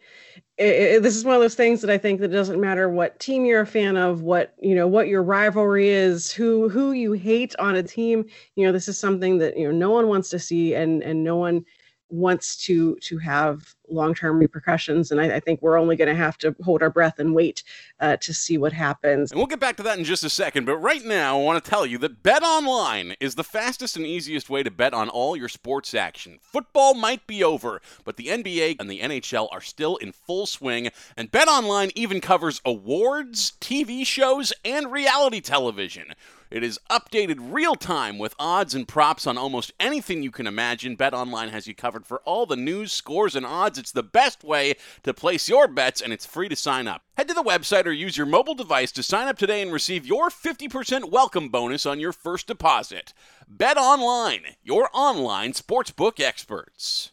it, 0.58 0.66
it, 0.66 1.04
this 1.04 1.16
is 1.16 1.24
one 1.24 1.36
of 1.36 1.42
those 1.42 1.56
things 1.56 1.80
that 1.80 1.90
I 1.90 1.98
think 1.98 2.20
that 2.20 2.32
it 2.32 2.34
doesn't 2.34 2.60
matter 2.60 2.90
what 2.90 3.20
team 3.20 3.46
you're 3.46 3.62
a 3.62 3.68
fan 3.68 3.96
of, 3.96 4.22
what 4.22 4.54
you 4.62 4.76
know, 4.76 4.88
what 4.88 5.08
your 5.08 5.24
rivalry 5.24 5.88
is, 5.88 6.32
who 6.32 6.68
who 6.68 6.92
you 6.92 7.14
hate 7.14 7.56
on 7.58 7.78
a 7.78 7.84
team. 7.84 8.26
You 8.56 8.66
know, 8.66 8.74
this 8.74 8.90
is 8.90 9.00
something 9.00 9.38
that 9.38 9.58
you 9.58 9.66
know 9.66 9.72
no 9.72 9.92
one 9.92 10.10
wants 10.10 10.30
to 10.32 10.40
see, 10.40 10.76
and 10.76 11.02
and 11.02 11.24
no 11.24 11.38
one 11.38 11.64
wants 12.10 12.56
to 12.66 12.96
to 12.98 13.18
have 13.20 13.76
long 13.88 14.14
term 14.14 14.40
repercussions. 14.40 15.12
And 15.12 15.20
I, 15.20 15.36
I, 15.36 15.40
think 15.40 15.62
we're 15.62 15.80
only 15.80 15.96
going 15.96 16.10
to 16.10 16.16
have 16.16 16.38
to 16.40 16.56
hold 16.64 16.82
our 16.82 16.90
breath 16.90 17.20
and 17.20 17.34
wait 17.34 17.64
uh, 18.00 18.18
to 18.18 18.34
see 18.34 18.58
what 18.58 18.74
happens. 18.74 19.32
And 19.32 19.40
we'll 19.40 19.48
get 19.48 19.60
back 19.60 19.78
to 19.78 19.84
that 19.84 19.98
in 19.98 20.04
just 20.04 20.24
a 20.24 20.30
second. 20.30 20.66
But 20.66 20.78
right 20.78 21.04
now, 21.04 21.40
I 21.40 21.44
want 21.44 21.64
to 21.64 21.70
tell 21.70 21.86
you 21.86 21.98
that 22.00 22.24
Bet 22.24 22.44
Online 22.44 23.16
is 23.20 23.36
the 23.36 23.44
fastest 23.44 23.96
and 23.96 24.06
easiest 24.06 24.50
way 24.50 24.64
to 24.64 24.72
bet 24.72 24.94
on 24.94 25.10
all 25.10 25.36
your 25.36 25.50
sports 25.50 25.94
action. 25.94 26.40
Football 26.42 26.94
might 26.94 27.26
be 27.28 27.44
over, 27.44 27.82
but 28.04 28.18
the 28.18 28.28
NBA 28.28 28.78
and 28.80 28.90
the 28.90 29.00
NHL 29.00 29.48
are 29.52 29.62
still 29.62 29.98
in 29.98 30.12
full 30.12 30.46
swing. 30.46 30.90
And 31.18 31.32
Bet 31.32 31.48
Online 31.48 31.92
even 31.96 32.22
covers 32.22 32.62
awards, 32.66 33.54
TV 33.60 34.06
shows, 34.06 34.54
and 34.64 34.92
reality 34.92 35.42
television. 35.42 36.14
It 36.52 36.64
is 36.64 36.80
updated 36.90 37.54
real 37.54 37.76
time 37.76 38.18
with 38.18 38.34
odds 38.40 38.74
and 38.74 38.88
props 38.88 39.28
on 39.28 39.38
almost 39.38 39.72
anything 39.80 40.24
you 40.24 40.32
can 40.32 40.48
imagine. 40.48 40.98
BetOnline 40.98 41.52
has 41.52 41.68
you 41.68 41.76
covered 41.76 42.08
for 42.08 42.22
all 42.22 42.48
the 42.48 42.56
news, 42.56 42.92
scores, 42.92 43.36
and 43.36 43.46
odds. 43.46 43.78
It's 43.78 43.92
the 43.92 44.02
best 44.02 44.44
way 44.44 44.74
to 45.04 45.14
place 45.14 45.48
your 45.48 45.68
bets, 45.68 46.02
and 46.02 46.12
it's 46.12 46.26
free 46.26 46.50
to 46.50 46.56
sign 46.56 46.88
up. 46.88 47.04
Head 47.18 47.28
to 47.28 47.36
the 47.36 47.44
website 47.44 47.86
or 47.86 47.92
use 47.92 48.18
your 48.18 48.26
mobile 48.26 48.56
device 48.56 48.92
to 48.94 49.04
sign 49.04 49.28
up 49.28 49.38
today 49.38 49.62
and 49.62 49.72
receive 49.72 50.08
your 50.08 50.30
50% 50.30 51.12
welcome 51.12 51.50
bonus 51.50 51.86
on 51.86 52.00
your 52.00 52.14
first 52.14 52.48
deposit. 52.48 53.14
BetOnline, 53.56 54.56
your 54.64 54.90
online 54.92 55.54
sportsbook 55.54 56.20
experts. 56.20 57.12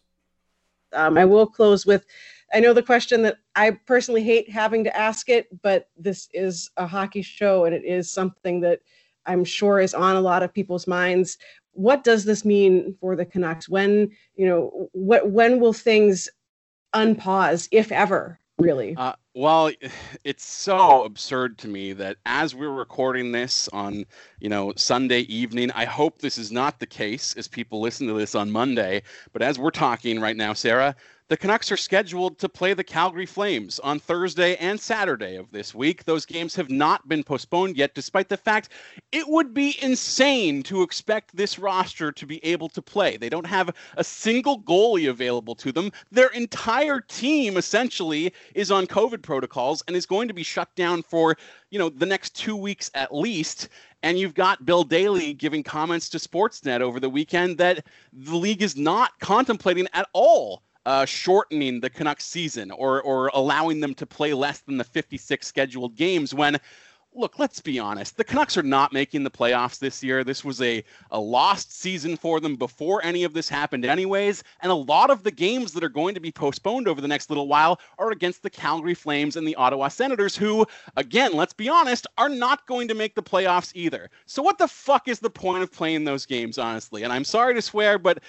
Um, 0.94 1.18
I 1.18 1.27
will 1.27 1.46
close 1.46 1.85
with 1.85 2.07
I 2.55 2.61
know 2.61 2.72
the 2.72 2.83
question 2.83 3.22
that 3.22 3.38
I 3.57 3.72
personally 3.72 4.22
hate 4.22 4.49
having 4.49 4.85
to 4.85 4.96
ask 4.96 5.29
it, 5.29 5.49
but 5.62 5.90
this 5.99 6.29
is 6.33 6.70
a 6.77 6.87
hockey 6.87 7.20
show 7.20 7.64
and 7.64 7.75
it 7.75 7.85
is 7.85 8.11
something 8.11 8.61
that 8.61 8.81
I'm 9.27 9.45
sure 9.45 9.81
is 9.81 9.95
on 9.95 10.17
a 10.17 10.21
lot 10.21 10.43
of 10.43 10.53
people's 10.53 10.87
minds. 10.87 11.39
What 11.73 12.05
does 12.05 12.25
this 12.25 12.45
mean 12.45 12.97
for 13.01 13.17
the 13.17 13.27
Canucks? 13.27 13.69
When, 13.69 14.11
you 14.35 14.47
know, 14.47 14.89
what 14.93 15.31
when 15.31 15.61
will 15.61 15.73
things 15.73 16.29
unpause, 16.95 17.69
if 17.71 17.93
ever, 17.93 18.41
really? 18.59 18.97
Uh, 18.97 19.12
well, 19.35 19.71
it's 20.25 20.45
so 20.45 21.05
absurd 21.05 21.59
to 21.59 21.69
me 21.69 21.93
that 21.93 22.17
as 22.25 22.55
we're 22.55 22.71
recording 22.71 23.33
this 23.33 23.69
on, 23.73 24.05
you 24.41 24.49
know, 24.49 24.73
Sunday 24.77 25.21
evening, 25.21 25.71
I 25.73 25.85
hope 25.85 26.19
this 26.19 26.39
is 26.39 26.51
not 26.51 26.81
the 26.81 26.87
case 26.87 27.35
as 27.37 27.47
people 27.47 27.81
listen 27.81 28.07
to 28.07 28.15
this 28.15 28.35
on 28.35 28.51
Monday. 28.51 29.03
But 29.33 29.43
as 29.43 29.59
we're 29.59 29.71
talking 29.71 30.21
right 30.21 30.37
now, 30.37 30.55
Sarah, 30.55 30.97
the 31.29 31.37
Canucks 31.37 31.73
are 31.73 31.77
scheduled 31.77 32.39
to 32.39 32.49
play 32.49 32.73
the 32.73 32.85
Calgary 32.85 33.27
Flames 33.27 33.81
on 33.81 33.99
Thursday 33.99 34.55
and 34.57 34.79
Saturday 34.79 35.35
of 35.35 35.51
this 35.51 35.75
week. 35.75 36.05
Those 36.05 36.25
games 36.25 36.55
have 36.55 36.71
not 36.71 37.09
been 37.09 37.25
postponed 37.25 37.77
yet, 37.77 37.97
despite 37.97 38.29
the 38.29 38.37
fact 38.37 38.69
it 39.11 39.27
would 39.29 39.53
be 39.53 39.77
insane 39.83 40.62
to 40.65 40.83
expect 40.83 41.35
this 41.35 41.59
roster 41.59 42.12
to 42.12 42.27
be 42.27 42.45
able 42.45 42.69
to 42.69 42.81
play. 42.81 43.17
They 43.17 43.29
don't 43.29 43.47
have 43.47 43.75
a 43.97 44.05
single 44.05 44.61
goalie 44.61 45.11
available 45.11 45.57
to 45.57 45.73
them. 45.73 45.91
Their 46.12 46.29
entire 46.29 47.01
team 47.01 47.57
essentially 47.57 48.33
is 48.55 48.71
on 48.71 48.87
COVID 48.87 49.23
protocols 49.23 49.83
and 49.89 49.97
is 49.97 50.07
going 50.07 50.29
to 50.29 50.35
be 50.35 50.45
shut 50.45 50.73
down 50.77 51.03
for, 51.03 51.37
you 51.71 51.81
know, 51.81 51.89
the 51.89 52.07
next 52.07 52.37
two 52.37 52.55
weeks 52.55 52.89
at 52.95 53.12
least. 53.12 53.69
And 54.05 54.17
you've 54.17 54.35
got 54.35 54.65
Bill 54.65 54.85
Daly 54.85 55.35
giving 55.35 55.65
comments 55.65 56.09
to 56.11 56.19
Sportsnet 56.19 56.83
over 56.83 57.01
the 57.01 57.11
weekend 57.11 57.59
that 57.59 57.85
the 58.12 58.37
league 58.37 58.62
is 58.62 58.77
not 58.77 59.19
contemplating 59.19 59.89
at 59.93 60.09
all 60.12 60.62
uh, 60.87 61.05
shortening 61.05 61.81
the 61.81 61.90
Canucks 61.90 62.25
season 62.25 62.70
or 62.70 63.03
or 63.03 63.29
allowing 63.35 63.81
them 63.81 63.92
to 63.96 64.07
play 64.07 64.33
less 64.33 64.61
than 64.61 64.79
the 64.79 64.85
56 64.85 65.46
scheduled 65.46 65.96
games 65.96 66.33
when 66.33 66.57
look, 67.14 67.38
let's 67.38 67.61
be 67.61 67.79
honest. 67.79 68.16
The 68.16 68.25
Canucks 68.25 68.57
are 68.57 68.62
not 68.62 68.92
making 68.92 69.25
the 69.25 69.31
playoffs 69.31 69.79
this 69.79 70.03
year. 70.03 70.23
This 70.23 70.45
was 70.45 70.61
a, 70.61 70.85
a 71.11 71.19
lost 71.19 71.73
season 71.73 72.16
for 72.16 72.40
them 72.40 72.57
before 72.57 73.03
any 73.05 73.25
of 73.25 73.33
this 73.33 73.49
happened, 73.49 73.85
anyways. 73.85 74.45
And 74.61 74.71
a 74.71 74.75
lot 74.75 75.11
of 75.11 75.23
the 75.23 75.31
games 75.31 75.73
that 75.73 75.83
are 75.83 75.88
going 75.88 76.14
to 76.14 76.21
be 76.21 76.31
postponed 76.31 76.87
over 76.87 77.01
the 77.01 77.09
next 77.09 77.31
little 77.31 77.49
while 77.49 77.81
are 77.99 78.11
against 78.11 78.42
the 78.42 78.51
Calgary 78.51 78.95
Flames 78.95 79.37
and 79.37 79.47
the 79.47 79.55
Ottawa 79.55 79.88
Senators, 79.88 80.37
who, 80.37 80.66
again, 80.97 81.33
let's 81.33 81.55
be 81.55 81.69
honest, 81.69 82.07
are 82.19 82.29
not 82.29 82.66
going 82.66 82.88
to 82.88 82.95
make 82.95 83.14
the 83.14 83.23
playoffs 83.23 83.73
either. 83.75 84.11
So, 84.27 84.42
what 84.42 84.59
the 84.59 84.69
fuck 84.69 85.09
is 85.09 85.19
the 85.19 85.31
point 85.31 85.62
of 85.62 85.73
playing 85.73 86.05
those 86.05 86.27
games, 86.27 86.59
honestly? 86.59 87.03
And 87.03 87.12
I'm 87.12 87.25
sorry 87.25 87.55
to 87.55 87.62
swear, 87.62 87.99
but 87.99 88.23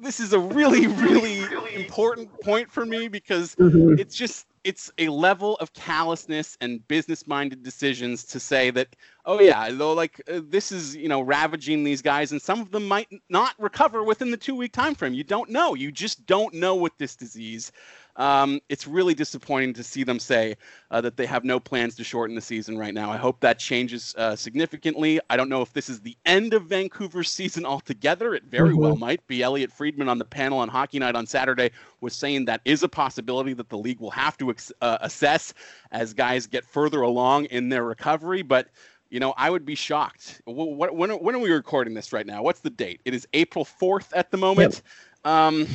this 0.00 0.20
is 0.20 0.32
a 0.32 0.38
really, 0.38 0.86
really 1.02 1.42
important 1.74 2.30
point 2.40 2.70
for 2.70 2.86
me 2.86 3.08
because 3.08 3.56
mm-hmm. 3.56 3.98
it's 3.98 4.14
just 4.14 4.46
it's 4.64 4.90
a 4.98 5.08
level 5.08 5.56
of 5.56 5.72
callousness 5.72 6.56
and 6.60 6.86
business-minded 6.88 7.62
decisions 7.62 8.24
to 8.24 8.38
say 8.40 8.70
that 8.70 8.88
oh 9.26 9.40
yeah 9.40 9.70
though 9.70 9.92
like 9.92 10.20
uh, 10.30 10.40
this 10.44 10.72
is 10.72 10.94
you 10.96 11.08
know 11.08 11.20
ravaging 11.20 11.84
these 11.84 12.02
guys 12.02 12.32
and 12.32 12.40
some 12.40 12.60
of 12.60 12.70
them 12.70 12.86
might 12.86 13.08
not 13.28 13.54
recover 13.58 14.02
within 14.02 14.30
the 14.30 14.36
two 14.36 14.54
week 14.54 14.72
time 14.72 14.94
frame 14.94 15.14
you 15.14 15.24
don't 15.24 15.50
know. 15.50 15.74
You 15.74 15.92
just 15.92 16.26
don't 16.26 16.54
know 16.54 16.74
with 16.74 16.96
this 16.98 17.16
disease 17.16 17.72
um, 18.16 18.60
it's 18.68 18.86
really 18.86 19.14
disappointing 19.14 19.72
to 19.74 19.82
see 19.82 20.04
them 20.04 20.18
say 20.18 20.56
uh, 20.90 21.00
that 21.00 21.16
they 21.16 21.26
have 21.26 21.44
no 21.44 21.58
plans 21.58 21.94
to 21.96 22.04
shorten 22.04 22.34
the 22.34 22.42
season 22.42 22.76
right 22.76 22.92
now. 22.92 23.10
I 23.10 23.16
hope 23.16 23.40
that 23.40 23.58
changes 23.58 24.14
uh, 24.18 24.36
significantly. 24.36 25.18
I 25.30 25.36
don't 25.36 25.48
know 25.48 25.62
if 25.62 25.72
this 25.72 25.88
is 25.88 26.00
the 26.00 26.16
end 26.26 26.52
of 26.52 26.64
Vancouver's 26.64 27.30
season 27.32 27.64
altogether. 27.64 28.34
It 28.34 28.44
very 28.44 28.70
mm-hmm. 28.70 28.80
well 28.80 28.96
might 28.96 29.26
be. 29.26 29.42
Elliotte 29.42 29.72
Friedman 29.72 30.08
on 30.08 30.18
the 30.18 30.24
panel 30.24 30.58
on 30.58 30.68
Hockey 30.68 30.98
Night 30.98 31.14
on 31.14 31.26
Saturday 31.26 31.70
was 32.00 32.14
saying 32.14 32.44
that 32.46 32.60
is 32.64 32.82
a 32.82 32.88
possibility 32.88 33.54
that 33.54 33.68
the 33.68 33.78
league 33.78 34.00
will 34.00 34.10
have 34.10 34.36
to 34.38 34.50
ex- 34.50 34.72
uh, 34.82 34.98
assess 35.00 35.54
as 35.90 36.12
guys 36.12 36.46
get 36.46 36.64
further 36.64 37.02
along 37.02 37.46
in 37.46 37.68
their 37.70 37.84
recovery. 37.84 38.42
But 38.42 38.68
you 39.08 39.20
know, 39.20 39.34
I 39.36 39.50
would 39.50 39.66
be 39.66 39.74
shocked. 39.74 40.40
What, 40.46 40.96
when, 40.96 41.10
when 41.10 41.34
are 41.34 41.38
we 41.38 41.52
recording 41.52 41.92
this 41.92 42.14
right 42.14 42.26
now? 42.26 42.42
What's 42.42 42.60
the 42.60 42.70
date? 42.70 43.02
It 43.04 43.12
is 43.12 43.28
April 43.34 43.62
4th 43.62 44.08
at 44.14 44.30
the 44.30 44.38
moment. 44.38 44.80
Yep. 45.24 45.32
Um, 45.34 45.68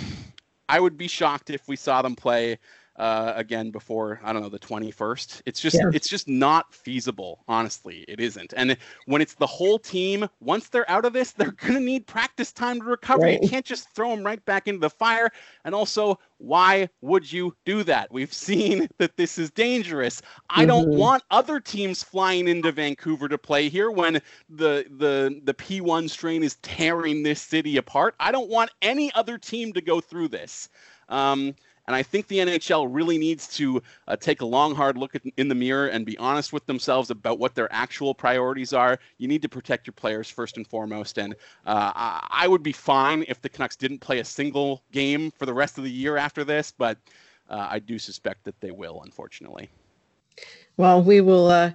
I 0.69 0.80
would 0.80 0.97
be 0.97 1.08
shocked 1.08 1.49
if 1.49 1.67
we 1.67 1.75
saw 1.75 2.01
them 2.01 2.15
play 2.15 2.60
uh, 2.97 3.33
again 3.36 3.69
before 3.69 4.19
I 4.23 4.33
don't 4.33 4.41
know 4.41 4.49
the 4.49 4.60
21st. 4.60 5.43
It's 5.45 5.60
just 5.60 5.75
yeah. 5.75 5.89
it's 5.93 6.10
just 6.10 6.27
not 6.27 6.73
feasible. 6.73 7.43
Honestly, 7.47 8.05
it 8.07 8.19
isn't. 8.19 8.53
And 8.57 8.77
when 9.05 9.21
it's 9.21 9.36
the 9.36 9.47
whole 9.47 9.77
team, 9.77 10.27
once 10.39 10.69
they're 10.69 10.89
out 10.89 11.05
of 11.05 11.13
this, 11.13 11.31
they're 11.31 11.51
gonna 11.65 11.79
need 11.79 12.07
practice 12.07 12.51
time 12.51 12.79
to 12.79 12.86
recover. 12.86 13.23
Right. 13.23 13.41
You 13.41 13.49
can't 13.49 13.65
just 13.65 13.89
throw 13.95 14.15
them 14.15 14.25
right 14.25 14.43
back 14.45 14.67
into 14.67 14.79
the 14.79 14.89
fire. 14.89 15.29
And 15.63 15.75
also, 15.75 16.19
why 16.39 16.89
would 17.01 17.31
you 17.31 17.55
do 17.65 17.83
that? 17.83 18.12
We've 18.12 18.33
seen 18.47 18.88
that 18.97 19.15
this 19.15 19.38
is 19.38 19.51
dangerous. 19.51 20.21
I 20.49 20.60
mm-hmm. 20.60 20.67
don't 20.67 20.89
want 20.89 21.23
other 21.29 21.60
teams 21.60 22.03
flying 22.03 22.47
into 22.47 22.71
Vancouver 22.71 23.27
to 23.29 23.38
play 23.38 23.69
here 23.69 23.91
when 23.91 24.15
the 24.49 24.86
the 24.97 25.39
the 25.43 25.53
P1 25.53 26.10
strain 26.10 26.43
is 26.43 26.55
tearing 26.55 27.21
this 27.21 27.41
city 27.41 27.77
apart. 27.77 28.15
I 28.19 28.31
don't 28.31 28.49
want 28.49 28.71
any 28.81 29.13
other 29.13 29.38
team 29.38 29.71
to 29.73 29.81
go 29.81 30.01
through 30.01 30.29
this. 30.29 30.69
Um, 31.10 31.55
and 31.88 31.95
I 31.95 32.04
think 32.04 32.28
the 32.28 32.39
NHL 32.39 32.88
really 32.89 33.17
needs 33.17 33.47
to 33.56 33.82
uh, 34.08 34.17
take 34.17 34.41
a 34.41 34.45
long, 34.45 34.76
hard 34.76 34.97
look 34.97 35.15
at, 35.15 35.21
in 35.38 35.47
the 35.47 35.56
mirror 35.56 35.88
and 35.88 36.06
be 36.06 36.17
honest 36.17 36.52
with 36.52 36.65
themselves 36.65 37.10
about 37.10 37.39
what 37.39 37.56
their 37.56 37.71
actual 37.71 38.13
priorities 38.13 38.73
are. 38.73 39.00
You 39.17 39.30
need 39.30 39.41
to 39.43 39.50
protect 39.50 39.88
your 39.88 39.93
players 39.93 40.30
first 40.30 40.58
and 40.58 40.67
foremost. 40.67 41.17
And 41.17 41.34
uh, 41.65 41.91
I, 42.30 42.45
would 42.47 42.62
be 42.62 42.73
fine 42.73 43.23
if 43.30 43.41
the 43.41 43.47
Canucks 43.47 43.78
didn't 43.78 44.00
play 44.00 44.19
a 44.19 44.26
single 44.26 44.84
game 44.91 45.32
for 45.32 45.45
the 45.45 45.54
rest 45.54 45.78
of 45.78 45.86
the 45.86 45.91
year 45.91 46.17
after 46.17 46.43
this, 46.43 46.73
but 46.78 46.97
uh, 47.50 47.67
I 47.69 47.80
do 47.80 47.97
suspect 47.97 48.43
that 48.43 48.60
they 48.60 48.71
will, 48.71 49.02
unfortunately. 49.04 49.69
Well, 50.76 51.02
we 51.02 51.21
will 51.21 51.47
uh, 51.47 51.71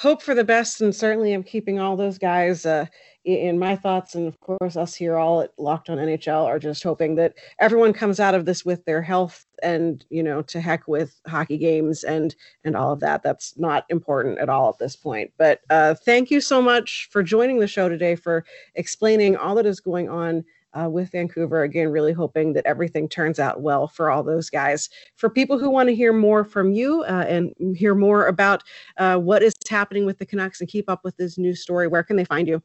hope 0.00 0.22
for 0.22 0.34
the 0.34 0.44
best, 0.44 0.80
and 0.80 0.94
certainly 0.94 1.34
I'm 1.34 1.42
keeping 1.42 1.78
all 1.78 1.94
those 1.94 2.16
guys 2.16 2.64
uh, 2.64 2.86
in 3.26 3.58
my 3.58 3.76
thoughts, 3.76 4.14
and 4.14 4.26
of 4.26 4.40
course, 4.40 4.74
us 4.74 4.94
here 4.94 5.18
all 5.18 5.42
at 5.42 5.52
Locked 5.58 5.90
On 5.90 5.98
NHL 5.98 6.46
are 6.46 6.58
just 6.58 6.82
hoping 6.82 7.16
that 7.16 7.34
everyone 7.58 7.92
comes 7.92 8.18
out 8.18 8.34
of 8.34 8.46
this 8.46 8.64
with 8.64 8.82
their 8.86 9.02
health 9.02 9.44
and 9.62 10.06
you 10.08 10.22
know 10.22 10.40
to 10.40 10.58
heck 10.58 10.88
with 10.88 11.20
hockey 11.26 11.58
games 11.58 12.02
and 12.02 12.34
and 12.64 12.76
all 12.76 12.92
of 12.92 13.00
that. 13.00 13.22
That's 13.22 13.58
not 13.58 13.84
important 13.90 14.38
at 14.38 14.48
all 14.48 14.70
at 14.70 14.78
this 14.78 14.96
point. 14.96 15.32
But 15.36 15.60
uh, 15.68 15.94
thank 15.94 16.30
you 16.30 16.40
so 16.40 16.62
much 16.62 17.08
for 17.10 17.22
joining 17.22 17.60
the 17.60 17.68
show 17.68 17.90
today 17.90 18.16
for 18.16 18.46
explaining 18.76 19.36
all 19.36 19.54
that 19.56 19.66
is 19.66 19.80
going 19.80 20.08
on. 20.08 20.44
Uh, 20.72 20.88
with 20.88 21.10
Vancouver. 21.10 21.62
Again, 21.62 21.88
really 21.88 22.12
hoping 22.12 22.52
that 22.52 22.64
everything 22.64 23.08
turns 23.08 23.40
out 23.40 23.60
well 23.60 23.88
for 23.88 24.08
all 24.08 24.22
those 24.22 24.48
guys. 24.50 24.88
For 25.16 25.28
people 25.28 25.58
who 25.58 25.68
want 25.68 25.88
to 25.88 25.94
hear 25.96 26.12
more 26.12 26.44
from 26.44 26.72
you 26.72 27.02
uh, 27.08 27.24
and 27.26 27.52
hear 27.76 27.94
more 27.96 28.26
about 28.26 28.62
uh, 28.96 29.16
what 29.16 29.42
is 29.42 29.52
happening 29.68 30.06
with 30.06 30.18
the 30.18 30.26
Canucks 30.26 30.60
and 30.60 30.68
keep 30.68 30.88
up 30.88 31.00
with 31.02 31.16
this 31.16 31.36
new 31.38 31.56
story, 31.56 31.88
where 31.88 32.04
can 32.04 32.14
they 32.14 32.24
find 32.24 32.46
you? 32.46 32.62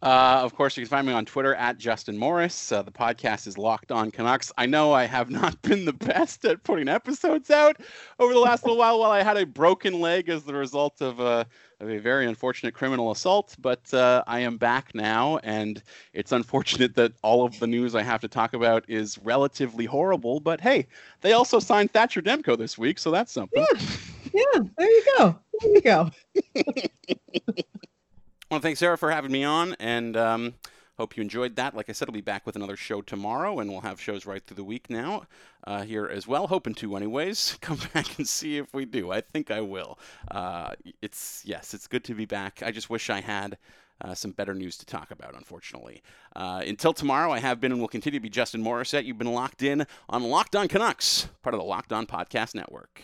Uh, 0.00 0.40
of 0.44 0.54
course, 0.54 0.76
you 0.76 0.84
can 0.84 0.90
find 0.90 1.06
me 1.06 1.12
on 1.12 1.24
Twitter 1.24 1.56
at 1.56 1.76
Justin 1.76 2.16
Morris. 2.16 2.70
Uh, 2.70 2.82
the 2.82 2.90
podcast 2.92 3.48
is 3.48 3.58
Locked 3.58 3.90
On 3.90 4.12
Canucks. 4.12 4.52
I 4.56 4.64
know 4.66 4.92
I 4.92 5.06
have 5.06 5.28
not 5.40 5.60
been 5.62 5.84
the 5.84 5.92
best 5.92 6.44
at 6.44 6.62
putting 6.62 6.88
episodes 6.88 7.50
out 7.50 7.78
over 8.20 8.32
the 8.32 8.38
last 8.38 8.62
little 8.62 8.78
while 8.78 9.00
while 9.00 9.10
I 9.10 9.24
had 9.24 9.36
a 9.36 9.44
broken 9.44 10.00
leg 10.00 10.28
as 10.28 10.44
the 10.44 10.54
result 10.54 11.02
of, 11.02 11.20
uh, 11.20 11.44
of 11.80 11.90
a 11.90 11.98
very 11.98 12.26
unfortunate 12.26 12.74
criminal 12.74 13.10
assault, 13.10 13.56
but 13.58 13.92
uh, 13.92 14.22
I 14.28 14.38
am 14.40 14.56
back 14.56 14.94
now, 14.94 15.38
and 15.38 15.82
it's 16.12 16.30
unfortunate 16.30 16.94
that 16.94 17.12
all 17.22 17.44
of 17.44 17.58
the 17.58 17.66
news 17.66 17.96
I 17.96 18.02
have 18.02 18.20
to 18.20 18.28
talk 18.28 18.54
about 18.54 18.84
is 18.88 19.18
relatively 19.18 19.84
horrible, 19.84 20.38
but 20.38 20.60
hey, 20.60 20.86
they 21.22 21.32
also 21.32 21.58
signed 21.58 21.90
Thatcher 21.90 22.22
Demko 22.22 22.56
this 22.56 22.78
week, 22.78 23.00
so 23.00 23.10
that's 23.10 23.32
something. 23.32 23.66
Yeah, 23.72 23.80
yeah 24.32 24.60
there 24.76 24.90
you 24.90 25.04
go. 25.18 25.38
There 25.60 25.72
you 25.74 25.80
go. 25.80 26.10
Well, 28.50 28.60
thanks, 28.60 28.80
Sarah, 28.80 28.98
for 28.98 29.10
having 29.10 29.32
me 29.32 29.44
on. 29.44 29.76
And 29.78 30.16
um, 30.16 30.54
Hope 30.98 31.16
you 31.16 31.20
enjoyed 31.20 31.54
that. 31.54 31.76
Like 31.76 31.88
I 31.88 31.92
said, 31.92 32.08
I'll 32.08 32.12
be 32.12 32.20
back 32.20 32.44
with 32.44 32.56
another 32.56 32.76
show 32.76 33.02
tomorrow, 33.02 33.60
and 33.60 33.70
we'll 33.70 33.82
have 33.82 34.00
shows 34.00 34.26
right 34.26 34.44
through 34.44 34.56
the 34.56 34.64
week 34.64 34.90
now 34.90 35.26
uh, 35.64 35.82
here 35.82 36.06
as 36.06 36.26
well. 36.26 36.48
Hoping 36.48 36.74
to, 36.74 36.96
anyways. 36.96 37.56
Come 37.60 37.78
back 37.94 38.18
and 38.18 38.26
see 38.26 38.56
if 38.56 38.74
we 38.74 38.84
do. 38.84 39.12
I 39.12 39.20
think 39.20 39.52
I 39.52 39.60
will. 39.60 39.96
Uh, 40.28 40.72
it's 41.00 41.44
yes, 41.46 41.72
it's 41.72 41.86
good 41.86 42.02
to 42.02 42.14
be 42.16 42.24
back. 42.26 42.64
I 42.64 42.72
just 42.72 42.90
wish 42.90 43.08
I 43.10 43.20
had. 43.20 43.56
Uh, 44.00 44.14
some 44.14 44.30
better 44.30 44.54
news 44.54 44.78
to 44.78 44.86
talk 44.86 45.10
about, 45.10 45.34
unfortunately. 45.34 46.00
Uh, 46.36 46.62
until 46.64 46.92
tomorrow, 46.92 47.32
I 47.32 47.40
have 47.40 47.60
been 47.60 47.72
and 47.72 47.80
will 47.80 47.88
continue 47.88 48.20
to 48.20 48.22
be 48.22 48.28
Justin 48.28 48.62
Morissette. 48.62 49.04
You've 49.04 49.18
been 49.18 49.32
locked 49.32 49.60
in 49.60 49.88
on 50.08 50.22
Locked 50.22 50.54
On 50.54 50.68
Canucks, 50.68 51.28
part 51.42 51.52
of 51.52 51.58
the 51.58 51.66
Locked 51.66 51.92
On 51.92 52.06
Podcast 52.06 52.54
Network. 52.54 53.02